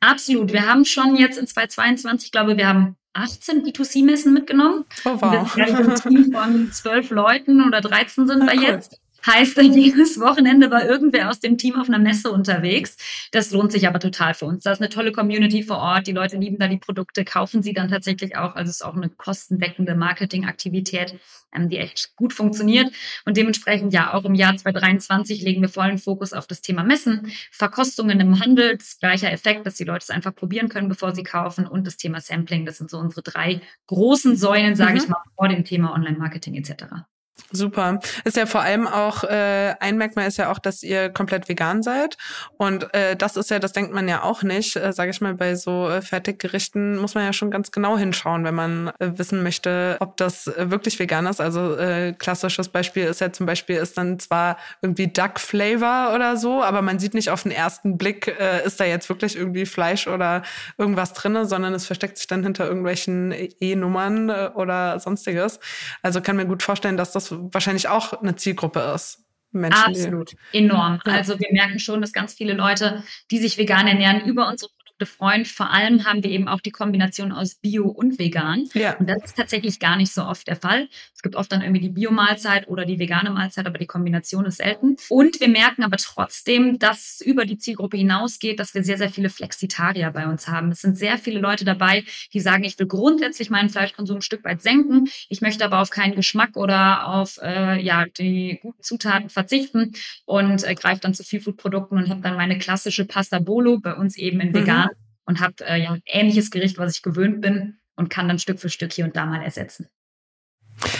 Absolut. 0.00 0.52
Wir 0.52 0.66
haben 0.66 0.84
schon 0.84 1.16
jetzt 1.16 1.38
in 1.38 1.46
2022, 1.46 2.30
glaube 2.30 2.58
wir 2.58 2.68
haben 2.68 2.96
18 3.14 3.64
B2C-Messen 3.64 4.34
mitgenommen. 4.34 4.84
Oh 5.06 5.16
wow. 5.18 5.56
Wir 5.56 5.66
sind 5.68 5.88
ein 5.88 5.94
Team 5.96 6.32
von 6.32 6.72
zwölf 6.72 7.10
Leuten 7.10 7.64
oder 7.64 7.80
13 7.80 8.26
sind 8.26 8.42
ah, 8.42 8.52
wir 8.52 8.58
cool. 8.58 8.64
jetzt. 8.64 9.00
Heißt, 9.26 9.56
jedes 9.62 10.20
Wochenende 10.20 10.70
war 10.70 10.84
irgendwer 10.84 11.30
aus 11.30 11.40
dem 11.40 11.58
Team 11.58 11.76
auf 11.76 11.88
einer 11.88 11.98
Messe 11.98 12.30
unterwegs. 12.30 12.96
Das 13.32 13.50
lohnt 13.50 13.72
sich 13.72 13.88
aber 13.88 13.98
total 13.98 14.34
für 14.34 14.46
uns. 14.46 14.64
Da 14.64 14.72
ist 14.72 14.80
eine 14.80 14.90
tolle 14.90 15.12
Community 15.12 15.62
vor 15.62 15.78
Ort. 15.78 16.06
Die 16.06 16.12
Leute 16.12 16.36
lieben 16.36 16.58
da 16.58 16.68
die 16.68 16.78
Produkte, 16.78 17.24
kaufen 17.24 17.62
sie 17.62 17.72
dann 17.72 17.88
tatsächlich 17.88 18.36
auch. 18.36 18.54
Also 18.54 18.70
es 18.70 18.76
ist 18.76 18.84
auch 18.84 18.96
eine 18.96 19.08
kostendeckende 19.08 19.94
Marketingaktivität, 19.94 21.18
ähm, 21.54 21.68
die 21.68 21.78
echt 21.78 22.14
gut 22.16 22.32
funktioniert. 22.32 22.92
Und 23.24 23.36
dementsprechend, 23.36 23.92
ja, 23.92 24.12
auch 24.12 24.24
im 24.24 24.34
Jahr 24.34 24.56
2023 24.56 25.42
legen 25.42 25.62
wir 25.62 25.68
vollen 25.68 25.98
Fokus 25.98 26.32
auf 26.32 26.46
das 26.46 26.60
Thema 26.60 26.84
Messen, 26.84 27.32
Verkostungen 27.50 28.20
im 28.20 28.40
Handel, 28.40 28.76
das 28.76 28.98
gleiche 28.98 29.30
Effekt, 29.30 29.66
dass 29.66 29.76
die 29.76 29.84
Leute 29.84 30.04
es 30.04 30.10
einfach 30.10 30.34
probieren 30.34 30.68
können, 30.68 30.88
bevor 30.88 31.14
sie 31.14 31.22
kaufen 31.22 31.66
und 31.66 31.86
das 31.86 31.96
Thema 31.96 32.20
Sampling. 32.20 32.66
Das 32.66 32.78
sind 32.78 32.90
so 32.90 32.98
unsere 32.98 33.22
drei 33.22 33.60
großen 33.86 34.36
Säulen, 34.36 34.76
sage 34.76 34.92
mhm. 34.92 34.96
ich 34.98 35.08
mal, 35.08 35.22
vor 35.36 35.48
dem 35.48 35.64
Thema 35.64 35.94
Online-Marketing 35.94 36.54
etc. 36.54 37.04
Super. 37.50 38.00
Ist 38.24 38.36
ja 38.36 38.46
vor 38.46 38.62
allem 38.62 38.86
auch, 38.86 39.22
äh, 39.24 39.74
ein 39.78 39.96
Merkmal 39.96 40.26
ist 40.26 40.38
ja 40.38 40.50
auch, 40.50 40.58
dass 40.58 40.82
ihr 40.82 41.08
komplett 41.08 41.48
vegan 41.48 41.82
seid. 41.82 42.16
Und 42.56 42.92
äh, 42.94 43.16
das 43.16 43.36
ist 43.36 43.50
ja, 43.50 43.58
das 43.60 43.72
denkt 43.72 43.92
man 43.92 44.08
ja 44.08 44.22
auch 44.22 44.42
nicht. 44.42 44.76
Äh, 44.76 44.92
Sage 44.92 45.10
ich 45.10 45.20
mal, 45.20 45.34
bei 45.34 45.54
so 45.54 45.88
äh, 45.88 46.02
Fertiggerichten 46.02 46.96
muss 46.96 47.14
man 47.14 47.24
ja 47.24 47.32
schon 47.32 47.50
ganz 47.50 47.70
genau 47.70 47.96
hinschauen, 47.96 48.44
wenn 48.44 48.54
man 48.54 48.88
äh, 48.98 49.10
wissen 49.16 49.42
möchte, 49.42 49.96
ob 50.00 50.16
das 50.16 50.48
äh, 50.48 50.70
wirklich 50.70 50.98
vegan 50.98 51.26
ist. 51.26 51.40
Also 51.40 51.76
äh, 51.76 52.12
klassisches 52.12 52.68
Beispiel 52.68 53.04
ist 53.04 53.20
ja 53.20 53.32
zum 53.32 53.46
Beispiel, 53.46 53.76
ist 53.76 53.98
dann 53.98 54.18
zwar 54.18 54.56
irgendwie 54.82 55.08
Duck 55.08 55.38
Flavor 55.38 56.12
oder 56.14 56.36
so, 56.36 56.62
aber 56.62 56.82
man 56.82 56.98
sieht 56.98 57.14
nicht 57.14 57.30
auf 57.30 57.44
den 57.44 57.52
ersten 57.52 57.98
Blick, 57.98 58.28
äh, 58.28 58.64
ist 58.64 58.80
da 58.80 58.84
jetzt 58.84 59.08
wirklich 59.08 59.36
irgendwie 59.36 59.66
Fleisch 59.66 60.08
oder 60.08 60.42
irgendwas 60.76 61.12
drinne, 61.12 61.46
sondern 61.46 61.74
es 61.74 61.86
versteckt 61.86 62.16
sich 62.16 62.26
dann 62.26 62.42
hinter 62.42 62.66
irgendwelchen 62.66 63.32
E-Nummern 63.60 64.28
äh, 64.28 64.50
oder 64.54 64.98
sonstiges. 64.98 65.60
Also 66.02 66.20
kann 66.20 66.36
mir 66.36 66.46
gut 66.46 66.62
vorstellen, 66.62 66.96
dass 66.96 67.12
das 67.12 67.23
das 67.30 67.38
wahrscheinlich 67.52 67.88
auch 67.88 68.12
eine 68.12 68.36
Zielgruppe 68.36 68.80
ist. 68.94 69.24
Menschen, 69.52 69.84
Absolut, 69.84 70.34
enorm. 70.52 71.00
Ja. 71.06 71.12
Also 71.12 71.38
wir 71.38 71.48
merken 71.52 71.78
schon, 71.78 72.00
dass 72.00 72.12
ganz 72.12 72.34
viele 72.34 72.54
Leute, 72.54 73.04
die 73.30 73.38
sich 73.38 73.56
vegan 73.56 73.86
ernähren, 73.86 74.24
über 74.26 74.48
unsere 74.48 74.70
Freuen. 75.06 75.44
Vor 75.44 75.70
allem 75.70 76.04
haben 76.04 76.22
wir 76.22 76.30
eben 76.30 76.48
auch 76.48 76.60
die 76.60 76.70
Kombination 76.70 77.32
aus 77.32 77.54
Bio 77.54 77.86
und 77.86 78.18
Vegan. 78.18 78.68
Ja. 78.74 78.96
Und 78.96 79.08
das 79.08 79.24
ist 79.24 79.36
tatsächlich 79.36 79.78
gar 79.78 79.96
nicht 79.96 80.12
so 80.12 80.24
oft 80.24 80.46
der 80.46 80.56
Fall. 80.56 80.88
Es 81.14 81.22
gibt 81.22 81.36
oft 81.36 81.50
dann 81.52 81.62
irgendwie 81.62 81.80
die 81.80 81.88
Bio-Mahlzeit 81.88 82.68
oder 82.68 82.84
die 82.84 82.98
vegane 82.98 83.30
Mahlzeit, 83.30 83.66
aber 83.66 83.78
die 83.78 83.86
Kombination 83.86 84.44
ist 84.46 84.58
selten. 84.58 84.96
Und 85.08 85.40
wir 85.40 85.48
merken 85.48 85.82
aber 85.82 85.96
trotzdem, 85.96 86.78
dass 86.78 87.20
über 87.20 87.44
die 87.44 87.58
Zielgruppe 87.58 87.96
hinausgeht, 87.96 88.60
dass 88.60 88.74
wir 88.74 88.84
sehr, 88.84 88.98
sehr 88.98 89.10
viele 89.10 89.30
Flexitarier 89.30 90.10
bei 90.10 90.26
uns 90.26 90.48
haben. 90.48 90.70
Es 90.70 90.80
sind 90.80 90.96
sehr 90.96 91.18
viele 91.18 91.40
Leute 91.40 91.64
dabei, 91.64 92.04
die 92.32 92.40
sagen, 92.40 92.64
ich 92.64 92.78
will 92.78 92.86
grundsätzlich 92.86 93.50
meinen 93.50 93.70
Fleischkonsum 93.70 94.16
ein 94.16 94.22
Stück 94.22 94.44
weit 94.44 94.62
senken. 94.62 95.08
Ich 95.28 95.40
möchte 95.40 95.64
aber 95.64 95.80
auf 95.80 95.90
keinen 95.90 96.14
Geschmack 96.14 96.56
oder 96.56 97.08
auf 97.08 97.38
äh, 97.42 97.80
ja, 97.80 98.06
die 98.06 98.58
guten 98.62 98.82
Zutaten 98.82 99.28
verzichten 99.28 99.92
und 100.24 100.64
äh, 100.64 100.74
greife 100.74 101.00
dann 101.00 101.14
zu 101.14 101.22
Seafood-Produkten 101.22 101.96
und 101.96 102.08
habe 102.08 102.20
dann 102.20 102.36
meine 102.36 102.58
klassische 102.58 103.04
Pasta 103.04 103.38
Bolo, 103.38 103.78
bei 103.78 103.94
uns 103.94 104.16
eben 104.16 104.40
in 104.40 104.48
mhm. 104.48 104.54
vegan, 104.54 104.88
und 105.26 105.40
habe 105.40 105.54
äh, 105.66 105.82
ja 105.82 105.92
ein 105.92 106.02
ähnliches 106.06 106.50
Gericht, 106.50 106.78
was 106.78 106.96
ich 106.96 107.02
gewöhnt 107.02 107.40
bin 107.40 107.78
und 107.96 108.10
kann 108.10 108.28
dann 108.28 108.38
Stück 108.38 108.60
für 108.60 108.68
Stück 108.68 108.92
hier 108.92 109.04
und 109.04 109.16
da 109.16 109.26
mal 109.26 109.42
ersetzen. 109.42 109.88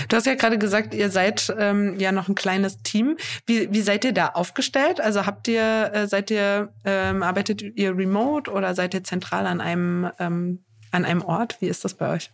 Du 0.08 0.16
hast 0.16 0.26
ja 0.26 0.34
gerade 0.34 0.58
gesagt, 0.58 0.94
ihr 0.94 1.10
seid 1.10 1.52
ähm, 1.58 1.98
ja 1.98 2.12
noch 2.12 2.28
ein 2.28 2.34
kleines 2.34 2.82
Team. 2.82 3.16
Wie, 3.46 3.72
wie 3.72 3.80
seid 3.80 4.04
ihr 4.04 4.12
da 4.12 4.28
aufgestellt? 4.28 5.00
Also 5.00 5.26
habt 5.26 5.48
ihr, 5.48 5.90
äh, 5.92 6.06
seid 6.06 6.30
ihr, 6.30 6.72
ähm, 6.84 7.22
arbeitet 7.22 7.62
ihr 7.62 7.96
remote 7.96 8.50
oder 8.50 8.74
seid 8.74 8.94
ihr 8.94 9.02
zentral 9.02 9.46
an 9.46 9.60
einem, 9.60 10.10
ähm, 10.18 10.64
an 10.92 11.04
einem 11.04 11.22
Ort? 11.22 11.60
Wie 11.60 11.66
ist 11.66 11.84
das 11.84 11.94
bei 11.94 12.08
euch? 12.10 12.30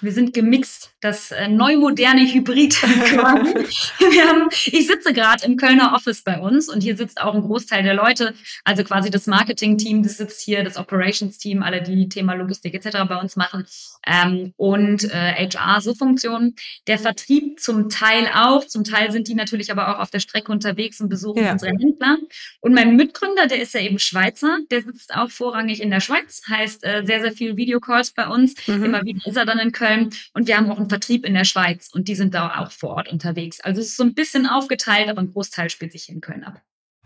Wir 0.00 0.12
sind 0.12 0.32
gemixt, 0.32 0.92
das 1.00 1.32
äh, 1.32 1.48
neumoderne 1.48 2.20
Hybrid. 2.20 2.80
wir 2.82 4.28
haben, 4.28 4.48
ich 4.50 4.86
sitze 4.86 5.12
gerade 5.12 5.44
im 5.44 5.56
Kölner 5.56 5.92
Office 5.94 6.22
bei 6.22 6.38
uns 6.38 6.68
und 6.68 6.82
hier 6.82 6.96
sitzt 6.96 7.20
auch 7.20 7.34
ein 7.34 7.42
Großteil 7.42 7.82
der 7.82 7.94
Leute, 7.94 8.32
also 8.64 8.84
quasi 8.84 9.10
das 9.10 9.26
Marketing-Team, 9.26 10.04
das 10.04 10.18
sitzt 10.18 10.40
hier, 10.40 10.62
das 10.62 10.76
Operations-Team, 10.76 11.64
alle, 11.64 11.82
die 11.82 12.08
Thema 12.08 12.34
Logistik 12.34 12.74
etc. 12.74 13.08
bei 13.08 13.16
uns 13.16 13.34
machen 13.34 13.66
ähm, 14.06 14.52
und 14.56 15.04
äh, 15.04 15.48
HR 15.48 15.80
so 15.80 15.94
Funktionen. 15.94 16.54
Der 16.86 16.98
Vertrieb 17.00 17.58
zum 17.58 17.88
Teil 17.88 18.30
auch, 18.32 18.64
zum 18.66 18.84
Teil 18.84 19.10
sind 19.10 19.26
die 19.26 19.34
natürlich 19.34 19.72
aber 19.72 19.88
auch 19.88 20.00
auf 20.00 20.10
der 20.10 20.20
Strecke 20.20 20.52
unterwegs 20.52 21.00
und 21.00 21.08
besuchen 21.08 21.42
ja. 21.42 21.52
unsere 21.52 21.72
Händler. 21.72 22.18
Und 22.60 22.72
mein 22.72 22.94
Mitgründer, 22.94 23.48
der 23.48 23.60
ist 23.60 23.74
ja 23.74 23.80
eben 23.80 23.98
Schweizer, 23.98 24.58
der 24.70 24.82
sitzt 24.82 25.12
auch 25.12 25.30
vorrangig 25.30 25.82
in 25.82 25.90
der 25.90 26.00
Schweiz, 26.00 26.42
heißt 26.48 26.84
äh, 26.84 27.02
sehr, 27.04 27.20
sehr 27.20 27.32
viel 27.32 27.56
Videocalls 27.56 28.12
bei 28.12 28.28
uns. 28.28 28.54
Mhm. 28.68 28.84
Immer 28.84 29.04
wieder 29.04 29.26
ist 29.26 29.36
er 29.36 29.44
dann 29.44 29.58
in 29.58 29.72
Köln 29.72 29.87
Köln 29.88 30.10
und 30.34 30.46
wir 30.46 30.56
haben 30.56 30.70
auch 30.70 30.78
einen 30.78 30.88
Vertrieb 30.88 31.24
in 31.24 31.34
der 31.34 31.44
Schweiz 31.44 31.90
und 31.92 32.08
die 32.08 32.14
sind 32.14 32.34
da 32.34 32.60
auch 32.60 32.70
vor 32.70 32.90
Ort 32.90 33.10
unterwegs. 33.10 33.60
Also 33.60 33.80
es 33.80 33.88
ist 33.88 33.96
so 33.96 34.04
ein 34.04 34.14
bisschen 34.14 34.46
aufgeteilt, 34.46 35.08
aber 35.08 35.20
ein 35.20 35.32
Großteil 35.32 35.70
spielt 35.70 35.92
sich 35.92 36.08
in 36.08 36.20
Köln 36.20 36.44
ab. 36.44 36.62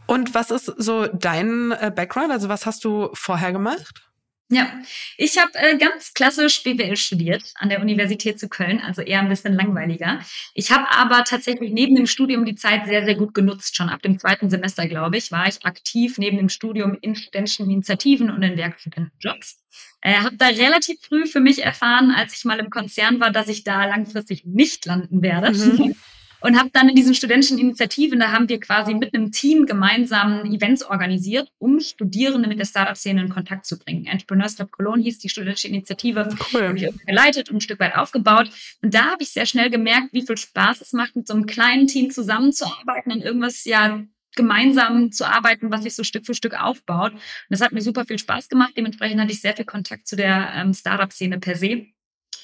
Und 0.06 0.34
was 0.34 0.50
ist 0.50 0.66
so 0.66 1.06
dein 1.06 1.72
äh, 1.72 1.92
Background? 1.94 2.32
Also 2.32 2.48
was 2.48 2.66
hast 2.66 2.84
du 2.84 3.10
vorher 3.14 3.52
gemacht? 3.52 4.11
Ja, 4.50 4.70
ich 5.16 5.38
habe 5.38 5.50
äh, 5.54 5.78
ganz 5.78 6.12
klassisch 6.12 6.62
BWL 6.62 6.96
studiert 6.96 7.42
an 7.54 7.70
der 7.70 7.80
Universität 7.80 8.38
zu 8.38 8.50
Köln, 8.50 8.80
also 8.80 9.00
eher 9.00 9.20
ein 9.20 9.30
bisschen 9.30 9.54
langweiliger. 9.54 10.20
Ich 10.52 10.70
habe 10.70 10.90
aber 10.90 11.24
tatsächlich 11.24 11.72
neben 11.72 11.96
dem 11.96 12.06
Studium 12.06 12.44
die 12.44 12.54
Zeit 12.54 12.84
sehr, 12.86 13.04
sehr 13.04 13.14
gut 13.14 13.32
genutzt. 13.32 13.76
Schon 13.76 13.88
ab 13.88 14.02
dem 14.02 14.18
zweiten 14.18 14.50
Semester, 14.50 14.86
glaube 14.88 15.16
ich, 15.16 15.32
war 15.32 15.48
ich 15.48 15.64
aktiv 15.64 16.18
neben 16.18 16.36
dem 16.36 16.50
Studium 16.50 16.98
in 17.00 17.14
studentischen 17.14 17.70
Initiativen 17.70 18.30
und 18.30 18.42
in 18.42 18.58
Werkstudentenjobs. 18.58 19.58
Äh, 20.02 20.16
habe 20.16 20.36
da 20.36 20.48
relativ 20.48 21.00
früh 21.00 21.26
für 21.26 21.40
mich 21.40 21.62
erfahren, 21.62 22.10
als 22.10 22.36
ich 22.36 22.44
mal 22.44 22.58
im 22.58 22.68
Konzern 22.68 23.20
war, 23.20 23.30
dass 23.30 23.48
ich 23.48 23.64
da 23.64 23.86
langfristig 23.86 24.44
nicht 24.44 24.84
landen 24.84 25.22
werde. 25.22 25.52
Mhm. 25.52 25.94
und 26.42 26.58
habe 26.58 26.70
dann 26.72 26.88
in 26.88 26.94
diesen 26.94 27.14
studentischen 27.14 27.58
Initiativen, 27.58 28.18
da 28.18 28.32
haben 28.32 28.48
wir 28.48 28.60
quasi 28.60 28.94
mit 28.94 29.14
einem 29.14 29.30
Team 29.30 29.66
gemeinsam 29.66 30.44
Events 30.44 30.84
organisiert, 30.84 31.48
um 31.58 31.80
Studierende 31.80 32.48
mit 32.48 32.58
der 32.58 32.64
Startup-Szene 32.64 33.22
in 33.22 33.28
Kontakt 33.28 33.66
zu 33.66 33.78
bringen. 33.78 34.06
Entrepreneurs 34.06 34.56
Club 34.56 34.72
Cologne 34.72 35.02
hieß 35.02 35.18
die 35.18 35.28
studentische 35.28 35.68
Initiative, 35.68 36.28
cool. 36.52 36.68
habe 36.68 36.78
ich 36.78 37.06
geleitet 37.06 37.50
und 37.50 37.56
ein 37.56 37.60
Stück 37.60 37.80
weit 37.80 37.96
aufgebaut. 37.96 38.50
Und 38.82 38.92
da 38.92 39.12
habe 39.12 39.22
ich 39.22 39.30
sehr 39.30 39.46
schnell 39.46 39.70
gemerkt, 39.70 40.12
wie 40.12 40.26
viel 40.26 40.36
Spaß 40.36 40.80
es 40.80 40.92
macht, 40.92 41.16
mit 41.16 41.26
so 41.26 41.34
einem 41.34 41.46
kleinen 41.46 41.86
Team 41.86 42.10
zusammenzuarbeiten 42.10 43.12
und 43.12 43.22
irgendwas 43.22 43.64
ja 43.64 44.02
gemeinsam 44.34 45.12
zu 45.12 45.26
arbeiten, 45.26 45.70
was 45.70 45.82
sich 45.82 45.94
so 45.94 46.04
Stück 46.04 46.26
für 46.26 46.34
Stück 46.34 46.60
aufbaut. 46.60 47.12
Und 47.12 47.20
das 47.50 47.60
hat 47.60 47.72
mir 47.72 47.82
super 47.82 48.04
viel 48.04 48.18
Spaß 48.18 48.48
gemacht. 48.48 48.72
Dementsprechend 48.76 49.20
hatte 49.20 49.32
ich 49.32 49.40
sehr 49.40 49.54
viel 49.54 49.66
Kontakt 49.66 50.08
zu 50.08 50.16
der 50.16 50.52
ähm, 50.54 50.72
Startup-Szene 50.72 51.38
per 51.38 51.56
se 51.56 51.86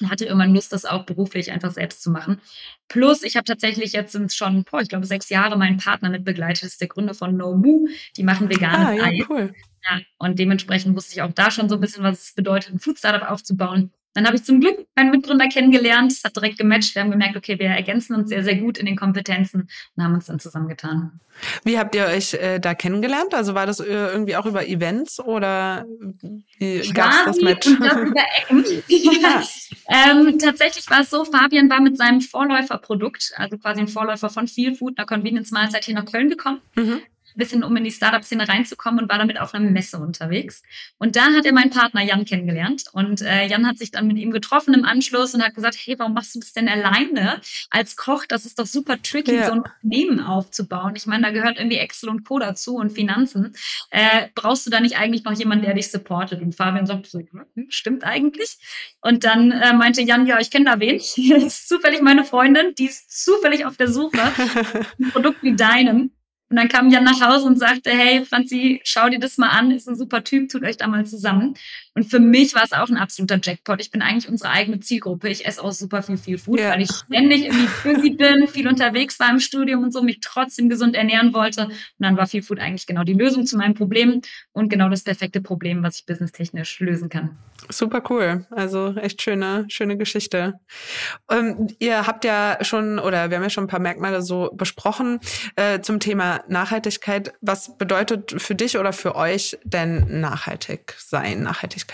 und 0.01 0.09
hatte 0.09 0.25
irgendwann 0.25 0.53
Lust, 0.53 0.73
das 0.73 0.85
auch 0.85 1.05
beruflich 1.05 1.51
einfach 1.51 1.71
selbst 1.71 2.01
zu 2.01 2.11
machen. 2.11 2.41
Plus, 2.87 3.23
ich 3.23 3.35
habe 3.35 3.45
tatsächlich 3.45 3.93
jetzt 3.93 4.11
sind 4.11 4.33
schon, 4.33 4.63
boah, 4.63 4.81
ich 4.81 4.89
glaube, 4.89 5.05
sechs 5.05 5.29
Jahre 5.29 5.57
meinen 5.57 5.77
Partner 5.77 6.09
mit 6.09 6.23
begleitet. 6.23 6.63
Das 6.63 6.71
ist 6.71 6.81
der 6.81 6.87
Gründer 6.87 7.13
von 7.13 7.35
No 7.35 7.55
Moo. 7.55 7.87
Die 8.17 8.23
machen 8.23 8.49
veganes 8.49 8.87
ah, 8.87 8.93
ja, 8.93 9.03
Ei. 9.03 9.25
Cool. 9.29 9.53
Ja, 9.89 9.99
und 10.17 10.39
dementsprechend 10.39 10.95
wusste 10.95 11.13
ich 11.13 11.21
auch 11.21 11.31
da 11.31 11.51
schon 11.51 11.69
so 11.69 11.75
ein 11.75 11.81
bisschen, 11.81 12.03
was 12.03 12.21
es 12.21 12.33
bedeutet, 12.33 12.73
ein 12.73 12.79
Food-Startup 12.79 13.29
aufzubauen. 13.29 13.91
Dann 14.13 14.25
habe 14.25 14.35
ich 14.35 14.43
zum 14.43 14.59
Glück 14.59 14.87
meinen 14.95 15.11
Mitgründer 15.11 15.47
kennengelernt. 15.47 16.11
Es 16.11 16.23
hat 16.23 16.35
direkt 16.35 16.57
gematcht. 16.57 16.95
Wir 16.95 17.03
haben 17.03 17.11
gemerkt, 17.11 17.37
okay, 17.37 17.59
wir 17.59 17.67
ergänzen 17.67 18.15
uns 18.15 18.29
sehr, 18.29 18.43
sehr 18.43 18.55
gut 18.55 18.77
in 18.77 18.85
den 18.85 18.95
Kompetenzen 18.95 19.69
und 19.95 20.03
haben 20.03 20.15
uns 20.15 20.25
dann 20.25 20.39
zusammengetan. 20.39 21.19
Wie 21.63 21.77
habt 21.77 21.95
ihr 21.95 22.05
euch 22.05 22.33
äh, 22.33 22.59
da 22.59 22.73
kennengelernt? 22.73 23.33
Also 23.33 23.53
war 23.53 23.65
das 23.65 23.79
äh, 23.79 23.85
irgendwie 23.85 24.35
auch 24.35 24.45
über 24.45 24.67
Events 24.67 25.19
oder 25.19 25.85
wie 26.57 26.89
gab 26.91 27.11
es 27.11 27.25
das 27.25 27.41
Match? 27.41 27.67
Und 27.67 27.79
das 27.81 27.97
über 27.97 28.21
Ecken. 28.41 28.65
ja. 29.21 29.43
ähm, 29.87 30.39
tatsächlich 30.39 30.89
war 30.89 31.01
es 31.01 31.11
so, 31.11 31.23
Fabian 31.23 31.69
war 31.69 31.79
mit 31.79 31.97
seinem 31.97 32.21
Vorläuferprodukt, 32.21 33.33
also 33.37 33.57
quasi 33.57 33.81
ein 33.81 33.87
Vorläufer 33.87 34.29
von 34.29 34.47
Feel 34.47 34.75
Food, 34.75 34.97
einer 34.97 35.05
Convenience-Mahlzeit 35.05 35.85
hier 35.85 35.95
nach 35.95 36.05
Köln 36.05 36.29
gekommen. 36.29 36.61
Mhm 36.75 37.01
bisschen, 37.39 37.63
um 37.63 37.75
in 37.75 37.83
die 37.83 37.91
Startup-Szene 37.91 38.47
reinzukommen 38.47 39.01
und 39.01 39.09
war 39.09 39.17
damit 39.17 39.39
auf 39.39 39.53
einer 39.53 39.69
Messe 39.69 39.97
unterwegs. 39.97 40.61
Und 40.97 41.15
da 41.15 41.31
hat 41.33 41.45
er 41.45 41.53
meinen 41.53 41.71
Partner 41.71 42.03
Jan 42.03 42.25
kennengelernt. 42.25 42.85
Und 42.93 43.21
äh, 43.21 43.47
Jan 43.47 43.65
hat 43.65 43.77
sich 43.77 43.91
dann 43.91 44.07
mit 44.07 44.17
ihm 44.17 44.31
getroffen 44.31 44.73
im 44.73 44.85
Anschluss 44.85 45.33
und 45.33 45.43
hat 45.43 45.55
gesagt, 45.55 45.77
hey, 45.83 45.97
warum 45.97 46.13
machst 46.13 46.35
du 46.35 46.39
das 46.39 46.53
denn 46.53 46.69
alleine 46.69 47.41
als 47.71 47.95
Koch? 47.95 48.25
Das 48.27 48.45
ist 48.45 48.59
doch 48.59 48.67
super 48.67 49.01
tricky, 49.01 49.35
ja. 49.35 49.47
so 49.47 49.53
ein 49.53 49.59
Unternehmen 49.59 50.19
aufzubauen. 50.19 50.93
Ich 50.95 51.07
meine, 51.07 51.23
da 51.23 51.31
gehört 51.31 51.57
irgendwie 51.57 51.77
Excel 51.77 52.09
und 52.09 52.23
Co. 52.23 52.39
dazu 52.39 52.75
und 52.75 52.91
Finanzen. 52.91 53.55
Äh, 53.89 54.27
brauchst 54.35 54.67
du 54.67 54.69
da 54.69 54.79
nicht 54.79 54.97
eigentlich 54.97 55.23
noch 55.23 55.33
jemanden, 55.33 55.65
der 55.65 55.73
dich 55.73 55.89
supportet? 55.89 56.41
Und 56.41 56.53
Fabian 56.53 56.85
sagt 56.85 57.07
so, 57.07 57.19
hm, 57.19 57.47
stimmt 57.69 58.03
eigentlich. 58.03 58.57
Und 59.01 59.23
dann 59.23 59.51
äh, 59.51 59.73
meinte 59.73 60.01
Jan, 60.01 60.27
ja, 60.27 60.39
ich 60.39 60.51
kenne 60.51 60.65
da 60.65 60.79
wen. 60.79 60.97
Das 60.97 61.17
ist 61.17 61.69
zufällig 61.69 62.01
meine 62.01 62.23
Freundin, 62.23 62.75
die 62.75 62.85
ist 62.85 63.23
zufällig 63.23 63.65
auf 63.65 63.77
der 63.77 63.87
Suche. 63.87 64.19
ein 64.99 65.11
Produkt 65.11 65.41
wie 65.43 65.55
deinem. 65.55 66.11
Und 66.49 66.55
dann 66.55 66.67
kam 66.67 66.89
Jan 66.89 67.03
nach 67.03 67.21
Hause 67.21 67.45
und 67.45 67.59
sagte, 67.59 67.91
hey 67.91 68.25
Franzi, 68.25 68.81
schau 68.83 69.07
dir 69.07 69.19
das 69.19 69.37
mal 69.37 69.49
an, 69.49 69.69
ist 69.71 69.87
ein 69.87 69.95
super 69.95 70.23
Typ, 70.23 70.49
tut 70.49 70.63
euch 70.63 70.77
da 70.77 70.87
mal 70.87 71.05
zusammen. 71.05 71.53
Und 71.99 72.05
für 72.05 72.21
mich 72.21 72.55
war 72.55 72.63
es 72.63 72.71
auch 72.71 72.87
ein 72.87 72.95
absoluter 72.95 73.41
Jackpot. 73.43 73.81
Ich 73.81 73.91
bin 73.91 74.01
eigentlich 74.01 74.29
unsere 74.29 74.51
eigene 74.51 74.79
Zielgruppe. 74.79 75.27
Ich 75.27 75.45
esse 75.45 75.61
auch 75.61 75.73
super 75.73 76.01
viel, 76.01 76.15
viel 76.15 76.37
Food, 76.37 76.61
ja. 76.61 76.69
weil 76.69 76.81
ich 76.81 76.89
ständig 76.89 77.47
irgendwie 77.47 77.67
busy 77.83 78.09
bin, 78.17 78.47
viel 78.47 78.69
unterwegs 78.69 79.19
war 79.19 79.29
im 79.29 79.41
Studium 79.41 79.83
und 79.83 79.91
so, 79.91 80.01
mich 80.01 80.21
trotzdem 80.21 80.69
gesund 80.69 80.95
ernähren 80.95 81.33
wollte. 81.33 81.65
Und 81.65 81.73
dann 81.97 82.15
war 82.15 82.25
viel 82.25 82.41
Food 82.41 82.59
eigentlich 82.59 82.87
genau 82.87 83.03
die 83.03 83.15
Lösung 83.15 83.45
zu 83.45 83.57
meinem 83.57 83.73
Problem 83.73 84.21
und 84.53 84.69
genau 84.69 84.87
das 84.87 85.03
perfekte 85.03 85.41
Problem, 85.41 85.83
was 85.83 85.97
ich 85.97 86.05
businesstechnisch 86.05 86.79
lösen 86.79 87.09
kann. 87.09 87.37
Super 87.67 88.01
cool. 88.09 88.45
Also 88.49 88.95
echt 88.95 89.21
schöne, 89.21 89.65
schöne 89.67 89.97
Geschichte. 89.97 90.53
Ähm, 91.29 91.67
ihr 91.79 92.07
habt 92.07 92.23
ja 92.23 92.59
schon, 92.61 92.97
oder 92.99 93.29
wir 93.29 93.35
haben 93.35 93.43
ja 93.43 93.49
schon 93.49 93.65
ein 93.65 93.69
paar 93.69 93.81
Merkmale 93.81 94.21
so 94.21 94.51
besprochen 94.53 95.19
äh, 95.57 95.81
zum 95.81 95.99
Thema 95.99 96.45
Nachhaltigkeit. 96.47 97.33
Was 97.41 97.77
bedeutet 97.77 98.41
für 98.41 98.55
dich 98.55 98.77
oder 98.77 98.93
für 98.93 99.17
euch 99.17 99.57
denn 99.65 100.21
nachhaltig 100.21 100.95
sein, 100.97 101.43
Nachhaltigkeit? 101.43 101.88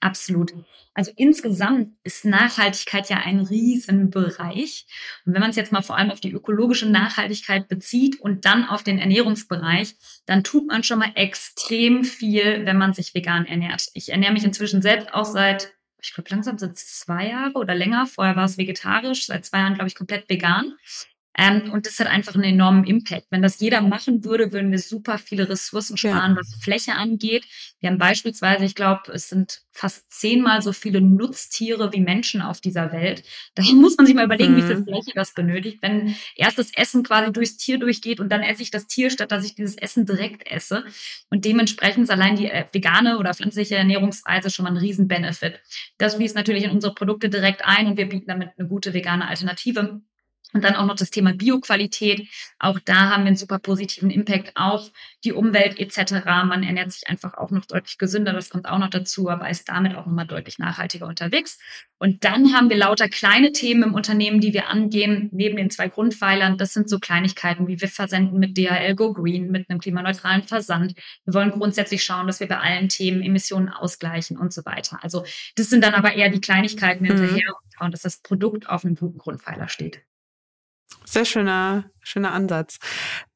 Absolut. 0.00 0.52
Also 0.94 1.12
insgesamt 1.16 1.94
ist 2.04 2.24
Nachhaltigkeit 2.24 3.10
ja 3.10 3.18
ein 3.18 3.40
Riesenbereich. 3.40 4.86
Und 5.24 5.34
wenn 5.34 5.40
man 5.40 5.50
es 5.50 5.56
jetzt 5.56 5.72
mal 5.72 5.82
vor 5.82 5.96
allem 5.96 6.10
auf 6.10 6.20
die 6.20 6.32
ökologische 6.32 6.88
Nachhaltigkeit 6.88 7.68
bezieht 7.68 8.20
und 8.20 8.44
dann 8.44 8.64
auf 8.64 8.82
den 8.82 8.98
Ernährungsbereich, 8.98 9.96
dann 10.26 10.44
tut 10.44 10.68
man 10.68 10.84
schon 10.84 10.98
mal 11.00 11.12
extrem 11.14 12.04
viel, 12.04 12.64
wenn 12.66 12.78
man 12.78 12.94
sich 12.94 13.14
vegan 13.14 13.46
ernährt. 13.46 13.88
Ich 13.94 14.10
ernähre 14.10 14.32
mich 14.32 14.44
inzwischen 14.44 14.80
selbst 14.80 15.12
auch 15.12 15.24
seit, 15.24 15.72
ich 16.00 16.14
glaube 16.14 16.30
langsam 16.30 16.56
sind 16.58 16.72
es 16.76 16.98
zwei 16.98 17.28
Jahre 17.28 17.54
oder 17.54 17.74
länger. 17.74 18.06
Vorher 18.06 18.36
war 18.36 18.44
es 18.44 18.58
vegetarisch, 18.58 19.26
seit 19.26 19.44
zwei 19.44 19.58
Jahren 19.58 19.74
glaube 19.74 19.88
ich 19.88 19.94
komplett 19.94 20.28
vegan. 20.28 20.76
Ähm, 21.38 21.70
und 21.70 21.86
das 21.86 21.98
hat 21.98 22.06
einfach 22.06 22.34
einen 22.34 22.44
enormen 22.44 22.84
Impact. 22.84 23.26
Wenn 23.30 23.42
das 23.42 23.60
jeder 23.60 23.82
machen 23.82 24.24
würde, 24.24 24.52
würden 24.52 24.70
wir 24.70 24.78
super 24.78 25.18
viele 25.18 25.48
Ressourcen 25.48 25.96
sparen, 25.96 26.32
ja. 26.32 26.36
was 26.38 26.54
Fläche 26.62 26.92
angeht. 26.92 27.44
Wir 27.80 27.90
haben 27.90 27.98
beispielsweise, 27.98 28.64
ich 28.64 28.74
glaube, 28.74 29.12
es 29.12 29.28
sind 29.28 29.62
fast 29.70 30.10
zehnmal 30.10 30.62
so 30.62 30.72
viele 30.72 31.02
Nutztiere 31.02 31.92
wie 31.92 32.00
Menschen 32.00 32.40
auf 32.40 32.60
dieser 32.60 32.90
Welt. 32.92 33.22
Daher 33.54 33.74
muss 33.74 33.96
man 33.96 34.06
sich 34.06 34.14
mal 34.14 34.24
überlegen, 34.24 34.54
mhm. 34.54 34.56
wie 34.56 34.62
viel 34.62 34.76
mhm. 34.76 34.84
Fläche 34.84 35.12
das 35.14 35.34
benötigt. 35.34 35.78
Wenn 35.82 36.16
erst 36.36 36.58
das 36.58 36.72
Essen 36.74 37.02
quasi 37.02 37.30
durchs 37.32 37.58
Tier 37.58 37.78
durchgeht 37.78 38.18
und 38.18 38.30
dann 38.30 38.42
esse 38.42 38.62
ich 38.62 38.70
das 38.70 38.86
Tier, 38.86 39.10
statt 39.10 39.30
dass 39.30 39.44
ich 39.44 39.54
dieses 39.54 39.76
Essen 39.76 40.06
direkt 40.06 40.50
esse. 40.50 40.84
Und 41.28 41.44
dementsprechend 41.44 42.04
ist 42.04 42.10
allein 42.10 42.36
die 42.36 42.46
äh, 42.46 42.64
vegane 42.72 43.18
oder 43.18 43.34
pflanzliche 43.34 43.76
Ernährungsweise 43.76 44.48
schon 44.50 44.64
mal 44.64 44.70
ein 44.70 44.78
Riesen-Benefit. 44.78 45.60
Das 45.98 46.14
fließt 46.14 46.34
natürlich 46.34 46.64
in 46.64 46.70
unsere 46.70 46.94
Produkte 46.94 47.28
direkt 47.28 47.62
ein 47.64 47.86
und 47.88 47.98
wir 47.98 48.08
bieten 48.08 48.28
damit 48.28 48.50
eine 48.56 48.68
gute 48.68 48.94
vegane 48.94 49.28
Alternative. 49.28 50.00
Und 50.56 50.64
dann 50.64 50.74
auch 50.74 50.86
noch 50.86 50.96
das 50.96 51.10
Thema 51.10 51.34
Bioqualität. 51.34 52.28
Auch 52.58 52.78
da 52.82 53.10
haben 53.10 53.24
wir 53.24 53.28
einen 53.28 53.36
super 53.36 53.58
positiven 53.58 54.08
Impact 54.08 54.52
auf 54.54 54.90
die 55.22 55.32
Umwelt 55.32 55.78
etc. 55.78 56.24
Man 56.24 56.62
ernährt 56.62 56.92
sich 56.92 57.06
einfach 57.10 57.34
auch 57.34 57.50
noch 57.50 57.66
deutlich 57.66 57.98
gesünder, 57.98 58.32
das 58.32 58.48
kommt 58.48 58.66
auch 58.66 58.78
noch 58.78 58.88
dazu, 58.88 59.28
aber 59.28 59.50
ist 59.50 59.68
damit 59.68 59.94
auch 59.94 60.06
nochmal 60.06 60.26
deutlich 60.26 60.58
nachhaltiger 60.58 61.08
unterwegs. 61.08 61.58
Und 61.98 62.24
dann 62.24 62.54
haben 62.54 62.70
wir 62.70 62.78
lauter 62.78 63.10
kleine 63.10 63.52
Themen 63.52 63.82
im 63.82 63.94
Unternehmen, 63.94 64.40
die 64.40 64.54
wir 64.54 64.68
angehen, 64.70 65.28
neben 65.30 65.58
den 65.58 65.68
zwei 65.68 65.90
Grundpfeilern. 65.90 66.56
Das 66.56 66.72
sind 66.72 66.88
so 66.88 66.98
Kleinigkeiten, 67.00 67.68
wie 67.68 67.78
wir 67.78 67.88
versenden 67.88 68.38
mit 68.38 68.56
DHL 68.56 68.94
Go 68.94 69.12
Green, 69.12 69.50
mit 69.50 69.68
einem 69.68 69.78
klimaneutralen 69.78 70.42
Versand. 70.42 70.94
Wir 71.26 71.34
wollen 71.34 71.50
grundsätzlich 71.50 72.02
schauen, 72.02 72.26
dass 72.26 72.40
wir 72.40 72.48
bei 72.48 72.58
allen 72.58 72.88
Themen 72.88 73.20
Emissionen 73.20 73.68
ausgleichen 73.68 74.38
und 74.38 74.54
so 74.54 74.64
weiter. 74.64 75.00
Also 75.02 75.26
das 75.54 75.68
sind 75.68 75.84
dann 75.84 75.92
aber 75.92 76.14
eher 76.14 76.30
die 76.30 76.40
Kleinigkeiten 76.40 77.04
mhm. 77.04 77.08
hinterher 77.08 77.52
und 77.80 77.92
dass 77.92 78.00
das 78.00 78.22
Produkt 78.22 78.70
auf 78.70 78.86
einem 78.86 78.94
guten 78.94 79.18
Grundpfeiler 79.18 79.68
steht. 79.68 80.00
Sehr 81.04 81.24
schöner, 81.24 81.84
schöner 82.02 82.32
Ansatz. 82.32 82.78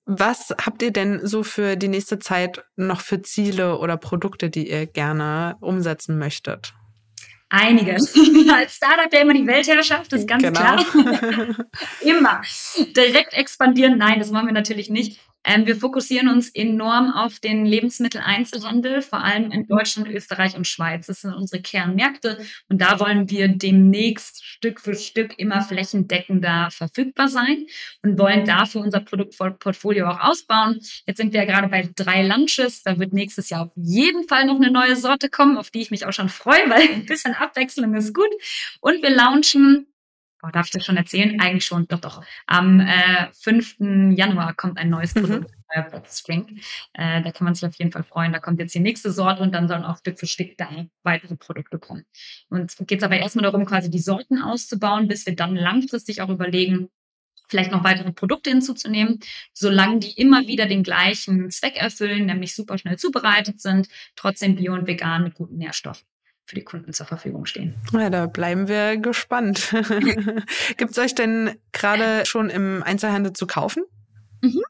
Was 0.04 0.50
habt 0.64 0.82
ihr 0.82 0.90
denn 0.90 1.24
so 1.24 1.44
für 1.44 1.76
die 1.76 1.88
nächste 1.88 2.18
Zeit 2.18 2.64
noch 2.74 3.00
für 3.00 3.22
Ziele 3.22 3.78
oder 3.78 3.96
Produkte, 3.96 4.50
die 4.50 4.68
ihr 4.68 4.86
gerne 4.86 5.56
umsetzen 5.60 6.18
möchtet? 6.18 6.74
Einige. 7.48 7.92
Als 8.54 8.76
Startup 8.76 9.12
ja 9.12 9.20
immer 9.20 9.34
die 9.34 9.46
Weltherrschaft, 9.46 10.12
ist 10.12 10.26
ganz 10.26 10.42
genau. 10.42 10.60
klar. 10.60 10.84
immer. 12.00 12.42
Direkt 12.96 13.34
expandieren, 13.34 13.98
nein, 13.98 14.20
das 14.20 14.30
machen 14.30 14.46
wir 14.46 14.52
natürlich 14.52 14.88
nicht. 14.88 15.20
Ähm, 15.44 15.66
wir 15.66 15.76
fokussieren 15.76 16.28
uns 16.28 16.50
enorm 16.50 17.12
auf 17.12 17.40
den 17.40 17.64
Lebensmitteleinzelhandel, 17.64 19.00
vor 19.00 19.24
allem 19.24 19.50
in 19.50 19.66
Deutschland, 19.66 20.08
Österreich 20.08 20.56
und 20.56 20.66
Schweiz. 20.66 21.06
Das 21.06 21.22
sind 21.22 21.34
unsere 21.34 21.62
Kernmärkte 21.62 22.38
und 22.68 22.80
da 22.80 23.00
wollen 23.00 23.30
wir 23.30 23.48
demnächst 23.48 24.44
Stück 24.44 24.80
für 24.80 24.94
Stück 24.94 25.38
immer 25.38 25.62
flächendeckender 25.62 26.68
verfügbar 26.70 27.28
sein 27.28 27.66
und 28.02 28.18
wollen 28.18 28.44
dafür 28.44 28.82
unser 28.82 29.00
Produktportfolio 29.00 30.08
auch 30.08 30.20
ausbauen. 30.20 30.80
Jetzt 31.06 31.16
sind 31.16 31.32
wir 31.32 31.40
ja 31.40 31.46
gerade 31.46 31.68
bei 31.68 31.88
drei 31.96 32.26
Lunches. 32.26 32.82
Da 32.82 32.98
wird 32.98 33.12
nächstes 33.12 33.48
Jahr 33.48 33.66
auf 33.66 33.72
jeden 33.76 34.28
Fall 34.28 34.44
noch 34.46 34.56
eine 34.56 34.70
neue 34.70 34.96
Sorte 34.96 35.30
kommen, 35.30 35.56
auf 35.56 35.70
die 35.70 35.80
ich 35.80 35.90
mich 35.90 36.04
auch 36.04 36.12
schon 36.12 36.28
freue, 36.28 36.68
weil 36.68 36.82
ein 36.82 37.06
bisschen 37.06 37.34
Abwechslung 37.34 37.94
ist 37.94 38.14
gut. 38.14 38.30
Und 38.80 39.02
wir 39.02 39.10
launchen 39.10 39.86
oh, 40.42 40.48
darf 40.52 40.66
ich 40.66 40.72
das 40.72 40.84
schon 40.84 40.96
erzählen? 40.96 41.40
Eigentlich 41.40 41.64
schon, 41.64 41.86
doch, 41.88 42.00
doch. 42.00 42.24
Am 42.46 42.80
äh, 42.80 43.28
5. 43.32 43.76
Januar 44.16 44.54
kommt 44.54 44.78
ein 44.78 44.90
neues 44.90 45.14
mhm. 45.14 45.20
Produkt, 45.20 45.50
mhm. 45.50 45.82
äh, 45.82 46.00
Spring. 46.10 46.60
Äh, 46.94 47.22
da 47.22 47.30
kann 47.32 47.44
man 47.44 47.54
sich 47.54 47.66
auf 47.66 47.74
jeden 47.76 47.92
Fall 47.92 48.02
freuen. 48.02 48.32
Da 48.32 48.38
kommt 48.38 48.60
jetzt 48.60 48.74
die 48.74 48.80
nächste 48.80 49.12
Sorte 49.12 49.42
und 49.42 49.52
dann 49.52 49.68
sollen 49.68 49.84
auch 49.84 49.98
Stück 49.98 50.18
für 50.18 50.26
Stück 50.26 50.56
da 50.56 50.68
weitere 51.02 51.36
Produkte 51.36 51.78
kommen. 51.78 52.04
Und 52.48 52.74
geht 52.86 52.98
es 52.98 53.04
aber 53.04 53.18
erstmal 53.18 53.44
darum, 53.44 53.64
quasi 53.66 53.90
die 53.90 53.98
Sorten 53.98 54.42
auszubauen, 54.42 55.08
bis 55.08 55.26
wir 55.26 55.36
dann 55.36 55.56
langfristig 55.56 56.22
auch 56.22 56.28
überlegen, 56.28 56.88
vielleicht 57.48 57.72
noch 57.72 57.82
weitere 57.82 58.12
Produkte 58.12 58.50
hinzuzunehmen, 58.50 59.18
solange 59.52 59.98
die 59.98 60.12
immer 60.12 60.46
wieder 60.46 60.66
den 60.66 60.84
gleichen 60.84 61.50
Zweck 61.50 61.76
erfüllen, 61.76 62.26
nämlich 62.26 62.54
super 62.54 62.78
schnell 62.78 62.96
zubereitet 62.96 63.60
sind, 63.60 63.88
trotzdem 64.14 64.54
bio 64.54 64.72
und 64.72 64.86
vegan 64.86 65.24
mit 65.24 65.34
guten 65.34 65.56
Nährstoffen 65.56 66.06
für 66.50 66.56
die 66.56 66.64
Kunden 66.64 66.92
zur 66.92 67.06
Verfügung 67.06 67.46
stehen. 67.46 67.74
Ja, 67.92 68.10
da 68.10 68.26
bleiben 68.26 68.66
wir 68.66 68.96
gespannt. 68.96 69.72
Gibt 70.76 70.90
es 70.90 70.98
euch 70.98 71.14
denn 71.14 71.54
gerade 71.72 72.26
schon 72.26 72.50
im 72.50 72.82
Einzelhandel 72.82 73.32
zu 73.32 73.46
kaufen? 73.46 73.84
Mhm. 74.42 74.62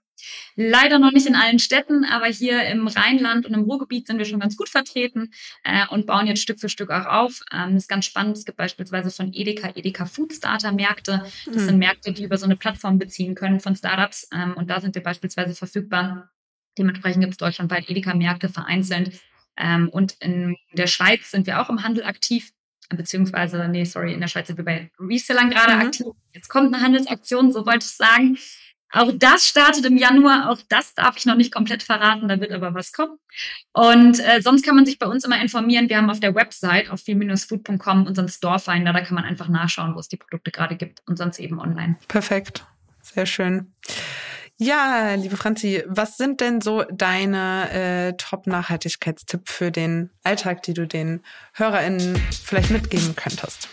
Leider 0.57 0.99
noch 0.99 1.13
nicht 1.13 1.27
in 1.27 1.35
allen 1.35 1.59
Städten, 1.59 2.05
aber 2.05 2.27
hier 2.27 2.65
im 2.65 2.87
Rheinland 2.87 3.47
und 3.47 3.55
im 3.55 3.63
Ruhrgebiet 3.63 4.07
sind 4.07 4.19
wir 4.19 4.27
schon 4.27 4.41
ganz 4.41 4.59
gut 4.59 4.69
vertreten 4.69 5.33
äh, 5.65 5.87
und 5.89 6.07
bauen 6.07 6.27
jetzt 6.27 6.43
Stück 6.43 6.61
für 6.61 6.69
Stück 6.69 6.91
auch 6.91 7.07
auf. 7.07 7.41
Ähm, 7.51 7.73
das 7.73 7.85
ist 7.85 7.89
ganz 7.89 8.05
spannend. 8.05 8.37
Es 8.37 8.45
gibt 8.45 8.59
beispielsweise 8.59 9.11
von 9.11 9.33
Edeka, 9.33 9.71
Edeka 9.75 10.05
Food 10.05 10.35
Starter 10.35 10.73
Märkte. 10.73 11.25
Das 11.47 11.55
mhm. 11.55 11.61
sind 11.61 11.79
Märkte, 11.79 12.13
die 12.13 12.25
über 12.25 12.37
so 12.37 12.45
eine 12.45 12.57
Plattform 12.57 12.99
beziehen 12.99 13.35
können 13.35 13.61
von 13.61 13.75
Startups. 13.75 14.29
Ähm, 14.35 14.53
und 14.55 14.69
da 14.69 14.83
sind 14.83 14.95
wir 14.95 15.03
beispielsweise 15.03 15.55
verfügbar. 15.55 16.31
Dementsprechend 16.77 17.23
gibt 17.23 17.33
es 17.33 17.39
deutschlandweit 17.39 17.89
Edeka-Märkte 17.89 18.51
vereinzelt. 18.51 19.19
Ähm, 19.61 19.89
und 19.89 20.13
in 20.21 20.57
der 20.73 20.87
Schweiz 20.87 21.31
sind 21.31 21.47
wir 21.47 21.61
auch 21.61 21.71
im 21.71 21.83
Handel 21.83 22.05
aktiv 22.05 22.53
beziehungsweise, 22.97 23.69
nee, 23.69 23.85
sorry, 23.85 24.13
in 24.13 24.21
der 24.21 24.29
Schweiz 24.29 24.49
sind 24.49 24.57
wir 24.57 24.65
bei 24.65 24.91
Resellern 24.99 25.51
gerade 25.51 25.75
mhm. 25.75 25.81
aktiv. 25.81 26.07
Jetzt 26.33 26.49
kommt 26.49 26.75
eine 26.75 26.83
Handelsaktion, 26.83 27.53
so 27.53 27.65
wollte 27.67 27.87
ich 27.87 27.93
sagen. 27.93 28.37
Auch 28.93 29.13
das 29.15 29.47
startet 29.47 29.85
im 29.85 29.97
Januar, 29.97 30.51
auch 30.51 30.59
das 30.69 30.95
darf 30.95 31.17
ich 31.17 31.25
noch 31.25 31.37
nicht 31.37 31.55
komplett 31.55 31.85
verraten, 31.85 32.27
da 32.27 32.41
wird 32.41 32.51
aber 32.51 32.75
was 32.75 32.93
kommen. 32.93 33.19
Und 33.73 34.19
äh, 34.19 34.43
sonst 34.43 34.65
kann 34.65 34.75
man 34.75 34.85
sich 34.85 34.99
bei 34.99 35.07
uns 35.07 35.25
immer 35.25 35.41
informieren. 35.41 35.89
Wir 35.89 35.97
haben 35.99 36.11
auf 36.11 36.19
der 36.19 36.35
Website 36.35 36.91
auf 36.91 37.01
viel-food.com 37.01 38.07
unseren 38.07 38.29
Storefinder, 38.29 38.93
da 38.93 39.01
kann 39.03 39.15
man 39.15 39.25
einfach 39.25 39.49
nachschauen, 39.49 39.95
wo 39.95 40.01
es 40.01 40.09
die 40.09 40.17
Produkte 40.17 40.51
gerade 40.51 40.77
gibt 40.77 41.03
und 41.07 41.19
sonst 41.19 41.39
eben 41.39 41.61
online. 41.61 41.99
Perfekt, 42.09 42.67
sehr 43.01 43.27
schön. 43.27 43.73
Ja, 44.63 45.15
liebe 45.15 45.39
Franzi, 45.39 45.83
was 45.87 46.19
sind 46.19 46.43
denn 46.43 46.61
so 46.61 46.85
deine 46.93 47.71
äh, 47.71 48.13
Top-Nachhaltigkeitstipps 48.19 49.51
für 49.51 49.71
den 49.71 50.11
Alltag, 50.23 50.63
die 50.65 50.75
du 50.75 50.87
den 50.87 51.23
HörerInnen 51.55 52.23
vielleicht 52.45 52.71
mitgeben 52.71 53.17
könntest? 53.17 53.71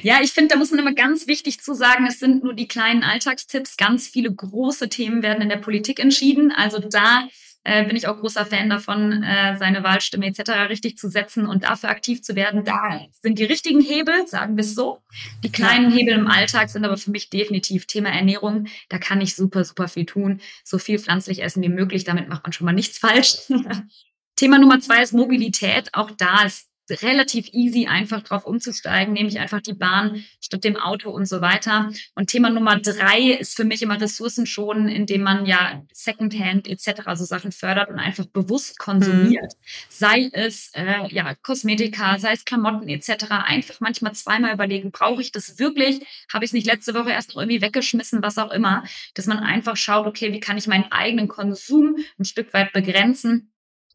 Ja, 0.00 0.18
ich 0.20 0.32
finde, 0.32 0.48
da 0.48 0.56
muss 0.58 0.72
man 0.72 0.80
immer 0.80 0.94
ganz 0.94 1.28
wichtig 1.28 1.60
zu 1.60 1.74
sagen, 1.74 2.08
es 2.08 2.18
sind 2.18 2.42
nur 2.42 2.54
die 2.54 2.66
kleinen 2.66 3.04
Alltagstipps. 3.04 3.76
Ganz 3.76 4.08
viele 4.08 4.34
große 4.34 4.88
Themen 4.88 5.22
werden 5.22 5.42
in 5.42 5.48
der 5.48 5.58
Politik 5.58 6.00
entschieden. 6.00 6.50
Also 6.50 6.80
da 6.80 7.28
äh, 7.64 7.84
bin 7.84 7.96
ich 7.96 8.08
auch 8.08 8.18
großer 8.18 8.44
Fan 8.44 8.68
davon, 8.70 9.22
äh, 9.22 9.56
seine 9.56 9.84
Wahlstimme 9.84 10.26
etc. 10.26 10.68
richtig 10.68 10.98
zu 10.98 11.08
setzen 11.08 11.46
und 11.46 11.64
dafür 11.64 11.90
aktiv 11.90 12.22
zu 12.22 12.34
werden. 12.34 12.64
Da 12.64 13.00
sind 13.22 13.38
die 13.38 13.44
richtigen 13.44 13.80
Hebel, 13.80 14.26
sagen 14.26 14.56
wir 14.56 14.62
es 14.62 14.74
so. 14.74 15.02
Die 15.44 15.52
kleinen 15.52 15.92
Hebel 15.92 16.14
im 16.14 16.26
Alltag 16.26 16.70
sind 16.70 16.84
aber 16.84 16.96
für 16.96 17.10
mich 17.10 17.30
definitiv 17.30 17.86
Thema 17.86 18.10
Ernährung. 18.10 18.66
Da 18.88 18.98
kann 18.98 19.20
ich 19.20 19.36
super, 19.36 19.64
super 19.64 19.88
viel 19.88 20.06
tun. 20.06 20.40
So 20.64 20.78
viel 20.78 20.98
pflanzlich 20.98 21.42
essen 21.42 21.62
wie 21.62 21.68
möglich. 21.68 22.04
Damit 22.04 22.28
macht 22.28 22.42
man 22.42 22.52
schon 22.52 22.64
mal 22.64 22.72
nichts 22.72 22.98
falsch. 22.98 23.36
Thema 24.36 24.58
Nummer 24.58 24.80
zwei 24.80 25.02
ist 25.02 25.12
Mobilität. 25.12 25.90
Auch 25.92 26.10
da 26.10 26.44
ist 26.44 26.71
relativ 26.90 27.48
easy, 27.52 27.86
einfach 27.86 28.22
drauf 28.22 28.44
umzusteigen, 28.44 29.14
nehme 29.14 29.28
ich 29.28 29.38
einfach 29.38 29.60
die 29.60 29.72
Bahn 29.72 30.24
statt 30.40 30.64
dem 30.64 30.76
Auto 30.76 31.10
und 31.10 31.26
so 31.26 31.40
weiter. 31.40 31.90
Und 32.14 32.28
Thema 32.28 32.50
Nummer 32.50 32.78
drei 32.78 33.32
ist 33.32 33.56
für 33.56 33.64
mich 33.64 33.82
immer 33.82 34.00
Ressourcen 34.00 34.46
schonen, 34.46 34.88
indem 34.88 35.22
man 35.22 35.46
ja 35.46 35.82
Secondhand 35.92 36.68
etc. 36.68 37.02
so 37.14 37.24
Sachen 37.24 37.52
fördert 37.52 37.90
und 37.90 37.98
einfach 37.98 38.26
bewusst 38.26 38.78
konsumiert. 38.78 39.52
Mhm. 39.52 39.66
Sei 39.88 40.30
es 40.32 40.70
äh, 40.74 41.06
ja 41.08 41.34
Kosmetika, 41.36 42.18
sei 42.18 42.32
es 42.32 42.44
Klamotten 42.44 42.88
etc. 42.88 43.26
Einfach 43.30 43.80
manchmal 43.80 44.12
zweimal 44.14 44.52
überlegen, 44.52 44.90
brauche 44.90 45.20
ich 45.20 45.32
das 45.32 45.58
wirklich? 45.58 46.00
Habe 46.32 46.44
ich 46.44 46.50
es 46.50 46.54
nicht 46.54 46.66
letzte 46.66 46.94
Woche 46.94 47.10
erst 47.10 47.30
noch 47.30 47.42
irgendwie 47.42 47.62
weggeschmissen, 47.62 48.22
was 48.22 48.38
auch 48.38 48.50
immer, 48.50 48.84
dass 49.14 49.26
man 49.26 49.38
einfach 49.38 49.76
schaut, 49.76 50.06
okay, 50.06 50.32
wie 50.32 50.40
kann 50.40 50.58
ich 50.58 50.66
meinen 50.66 50.90
eigenen 50.90 51.28
Konsum 51.28 51.96
ein 52.18 52.24
Stück 52.24 52.52
weit 52.52 52.72
begrenzen 52.72 53.52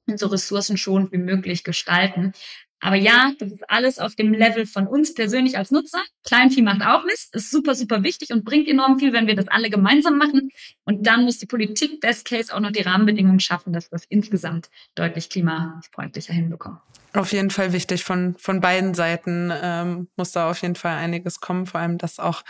und 0.08 0.19
so 0.19 0.28
ressourcenschonend 0.28 1.12
wie 1.12 1.17
möglich 1.17 1.63
gestalten. 1.63 2.32
Aber 2.79 2.95
ja, 2.95 3.31
das 3.39 3.51
ist 3.51 3.69
alles 3.69 3.97
auf 3.97 4.15
dem 4.15 4.33
Level 4.33 4.65
von 4.65 4.87
uns 4.87 5.13
persönlich 5.13 5.57
als 5.57 5.71
Nutzer. 5.71 6.01
Kleinvieh 6.23 6.61
macht 6.61 6.81
auch 6.81 7.03
Mist, 7.05 7.33
ist 7.33 7.49
super, 7.49 7.73
super 7.73 8.03
wichtig 8.03 8.31
und 8.31 8.45
bringt 8.45 8.67
enorm 8.67 8.99
viel, 8.99 9.13
wenn 9.13 9.25
wir 9.25 9.35
das 9.35 9.47
alle 9.47 9.69
gemeinsam 9.69 10.17
machen. 10.17 10.49
Und 10.83 11.07
dann 11.07 11.23
muss 11.23 11.39
die 11.39 11.47
Politik 11.47 11.99
Best 12.01 12.25
Case 12.25 12.53
auch 12.53 12.59
noch 12.59 12.71
die 12.71 12.81
Rahmenbedingungen 12.81 13.39
schaffen, 13.39 13.73
dass 13.73 13.85
wir 13.85 13.97
das 13.97 14.05
insgesamt 14.05 14.69
deutlich 14.93 15.29
klimafreundlicher 15.29 16.33
hinbekommen. 16.33 16.79
Auf 17.13 17.31
jeden 17.31 17.49
Fall 17.49 17.73
wichtig 17.73 18.03
von, 18.03 18.35
von 18.37 18.61
beiden 18.61 18.93
Seiten 18.93 19.51
ähm, 19.51 20.07
muss 20.17 20.33
da 20.33 20.51
auf 20.51 20.61
jeden 20.61 20.75
Fall 20.75 20.97
einiges 20.97 21.39
kommen, 21.39 21.65
vor 21.65 21.79
allem, 21.79 21.97
dass 21.97 22.19
auch 22.19 22.43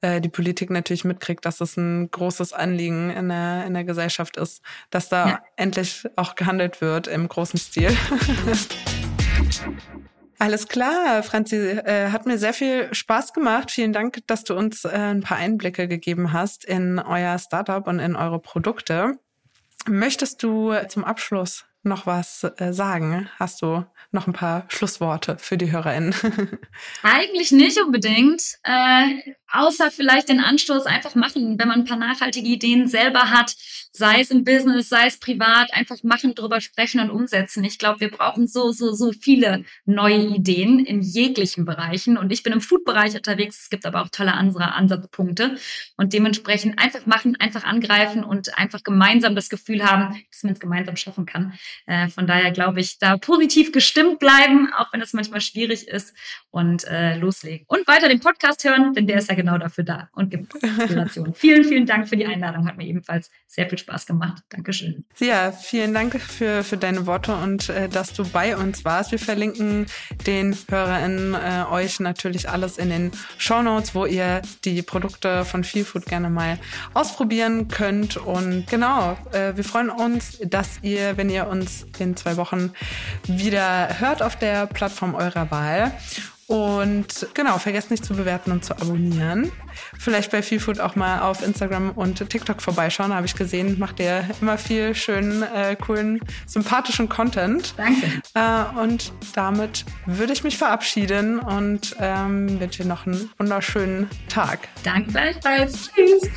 äh, 0.00 0.20
die 0.20 0.28
Politik 0.28 0.70
natürlich 0.70 1.04
mitkriegt, 1.04 1.44
dass 1.44 1.60
es 1.60 1.76
ein 1.76 2.08
großes 2.10 2.52
Anliegen 2.52 3.10
in 3.10 3.30
der, 3.30 3.64
in 3.66 3.74
der 3.74 3.84
Gesellschaft 3.84 4.36
ist, 4.36 4.62
dass 4.90 5.08
da 5.08 5.28
ja. 5.28 5.42
endlich 5.56 6.06
auch 6.14 6.36
gehandelt 6.36 6.80
wird 6.80 7.08
im 7.08 7.26
großen 7.26 7.58
Stil. 7.58 7.96
Alles 10.38 10.66
klar, 10.66 11.22
Franzi, 11.22 11.56
äh, 11.56 12.10
hat 12.10 12.26
mir 12.26 12.36
sehr 12.36 12.52
viel 12.52 12.92
Spaß 12.92 13.32
gemacht. 13.32 13.70
Vielen 13.70 13.92
Dank, 13.92 14.26
dass 14.26 14.42
du 14.42 14.54
uns 14.54 14.84
äh, 14.84 14.88
ein 14.88 15.20
paar 15.20 15.36
Einblicke 15.36 15.86
gegeben 15.86 16.32
hast 16.32 16.64
in 16.64 16.98
euer 16.98 17.38
Startup 17.38 17.86
und 17.86 18.00
in 18.00 18.16
eure 18.16 18.40
Produkte. 18.40 19.18
Möchtest 19.86 20.42
du 20.42 20.74
zum 20.88 21.04
Abschluss 21.04 21.64
noch 21.84 22.06
was 22.06 22.44
äh, 22.56 22.72
sagen? 22.72 23.28
Hast 23.38 23.62
du 23.62 23.84
noch 24.12 24.26
ein 24.26 24.32
paar 24.32 24.64
Schlussworte 24.68 25.36
für 25.38 25.56
die 25.56 25.72
HörerInnen? 25.72 26.14
Eigentlich 27.02 27.52
nicht 27.52 27.80
unbedingt. 27.80 28.42
Äh, 28.62 29.34
außer 29.52 29.90
vielleicht 29.90 30.28
den 30.28 30.40
Anstoß 30.40 30.86
einfach 30.86 31.14
machen, 31.14 31.58
wenn 31.58 31.68
man 31.68 31.80
ein 31.80 31.84
paar 31.84 31.98
nachhaltige 31.98 32.48
Ideen 32.48 32.88
selber 32.88 33.30
hat, 33.30 33.54
sei 33.92 34.20
es 34.20 34.30
im 34.30 34.44
Business, 34.44 34.88
sei 34.88 35.06
es 35.06 35.18
privat, 35.18 35.72
einfach 35.74 36.02
machen, 36.02 36.34
drüber 36.34 36.60
sprechen 36.60 37.00
und 37.00 37.10
umsetzen. 37.10 37.62
Ich 37.64 37.78
glaube, 37.78 38.00
wir 38.00 38.10
brauchen 38.10 38.46
so, 38.46 38.72
so, 38.72 38.92
so 38.92 39.12
viele 39.12 39.64
neue 39.84 40.16
Ideen 40.16 40.78
in 40.78 41.02
jeglichen 41.02 41.66
Bereichen. 41.66 42.16
Und 42.16 42.32
ich 42.32 42.42
bin 42.42 42.54
im 42.54 42.62
Food-Bereich 42.62 43.14
unterwegs. 43.14 43.60
Es 43.60 43.70
gibt 43.70 43.84
aber 43.84 44.02
auch 44.02 44.08
tolle 44.08 44.32
andere 44.32 44.72
Ansatzpunkte. 44.72 45.56
Und 45.98 46.14
dementsprechend 46.14 46.78
einfach 46.78 47.04
machen, 47.04 47.36
einfach 47.38 47.64
angreifen 47.64 48.24
und 48.24 48.56
einfach 48.58 48.82
gemeinsam 48.82 49.34
das 49.34 49.50
Gefühl 49.50 49.84
haben, 49.84 50.22
dass 50.30 50.42
man 50.42 50.54
es 50.54 50.60
gemeinsam 50.60 50.96
schaffen 50.96 51.26
kann. 51.26 51.52
Äh, 51.86 52.08
von 52.08 52.26
daher 52.26 52.50
glaube 52.50 52.80
ich, 52.80 52.98
da 52.98 53.18
positiv 53.18 53.72
gestimmt 53.72 54.01
bleiben, 54.18 54.72
auch 54.76 54.92
wenn 54.92 55.00
es 55.00 55.12
manchmal 55.12 55.40
schwierig 55.40 55.88
ist 55.88 56.14
und 56.50 56.84
äh, 56.84 57.16
loslegen. 57.16 57.64
Und 57.68 57.86
weiter 57.86 58.08
den 58.08 58.20
Podcast 58.20 58.64
hören, 58.64 58.94
denn 58.94 59.06
der 59.06 59.18
ist 59.18 59.28
ja 59.28 59.34
genau 59.34 59.58
dafür 59.58 59.84
da 59.84 60.08
und 60.12 60.30
gibt 60.30 60.54
Inspiration. 60.54 61.34
vielen, 61.34 61.64
vielen 61.64 61.86
Dank 61.86 62.08
für 62.08 62.16
die 62.16 62.26
Einladung. 62.26 62.66
Hat 62.66 62.76
mir 62.76 62.86
ebenfalls 62.86 63.30
sehr 63.46 63.68
viel 63.68 63.78
Spaß 63.78 64.06
gemacht. 64.06 64.42
Dankeschön. 64.50 65.04
Ja, 65.18 65.52
vielen 65.52 65.94
Dank 65.94 66.20
für, 66.20 66.62
für 66.62 66.76
deine 66.76 67.06
Worte 67.06 67.34
und 67.34 67.68
äh, 67.68 67.88
dass 67.88 68.12
du 68.12 68.28
bei 68.28 68.56
uns 68.56 68.84
warst. 68.84 69.12
Wir 69.12 69.18
verlinken 69.18 69.86
den 70.26 70.56
HörerInnen 70.68 71.34
äh, 71.34 71.64
euch 71.70 72.00
natürlich 72.00 72.48
alles 72.48 72.78
in 72.78 72.90
den 72.90 73.12
Show 73.38 73.62
Notes, 73.62 73.94
wo 73.94 74.06
ihr 74.06 74.42
die 74.64 74.82
Produkte 74.82 75.44
von 75.44 75.64
Feel 75.64 75.84
Food 75.84 76.06
gerne 76.06 76.30
mal 76.30 76.58
ausprobieren 76.94 77.68
könnt. 77.68 78.16
Und 78.16 78.66
genau, 78.68 79.16
äh, 79.32 79.56
wir 79.56 79.64
freuen 79.64 79.90
uns, 79.90 80.38
dass 80.44 80.78
ihr, 80.82 81.16
wenn 81.16 81.30
ihr 81.30 81.46
uns 81.46 81.86
in 81.98 82.16
zwei 82.16 82.36
Wochen 82.36 82.72
wieder 83.26 83.91
hört 84.00 84.22
auf 84.22 84.36
der 84.36 84.66
Plattform 84.66 85.14
eurer 85.14 85.50
Wahl. 85.50 85.92
Und 86.52 87.28
genau, 87.32 87.56
vergesst 87.56 87.90
nicht 87.90 88.04
zu 88.04 88.14
bewerten 88.14 88.52
und 88.52 88.62
zu 88.62 88.74
abonnieren. 88.74 89.50
Vielleicht 89.98 90.30
bei 90.30 90.42
Feelfood 90.42 90.80
auch 90.80 90.96
mal 90.96 91.20
auf 91.20 91.42
Instagram 91.42 91.92
und 91.92 92.28
TikTok 92.28 92.60
vorbeischauen. 92.60 93.14
Habe 93.14 93.24
ich 93.24 93.34
gesehen, 93.34 93.78
macht 93.78 94.00
ihr 94.00 94.28
immer 94.40 94.58
viel 94.58 94.94
schönen, 94.94 95.42
äh, 95.42 95.76
coolen, 95.76 96.20
sympathischen 96.46 97.08
Content. 97.08 97.74
Danke. 97.78 98.20
Äh, 98.34 98.80
und 98.80 99.12
damit 99.34 99.84
würde 100.04 100.32
ich 100.32 100.44
mich 100.44 100.58
verabschieden 100.58 101.38
und 101.38 101.96
ähm, 102.00 102.60
wünsche 102.60 102.82
dir 102.82 102.88
noch 102.88 103.06
einen 103.06 103.30
wunderschönen 103.38 104.10
Tag. 104.28 104.68
Danke 104.82 105.10
gleichfalls. 105.10 105.90
Tschüss. 105.94 106.30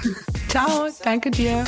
Ciao, 0.47 0.87
danke 1.03 1.31
dir. 1.31 1.63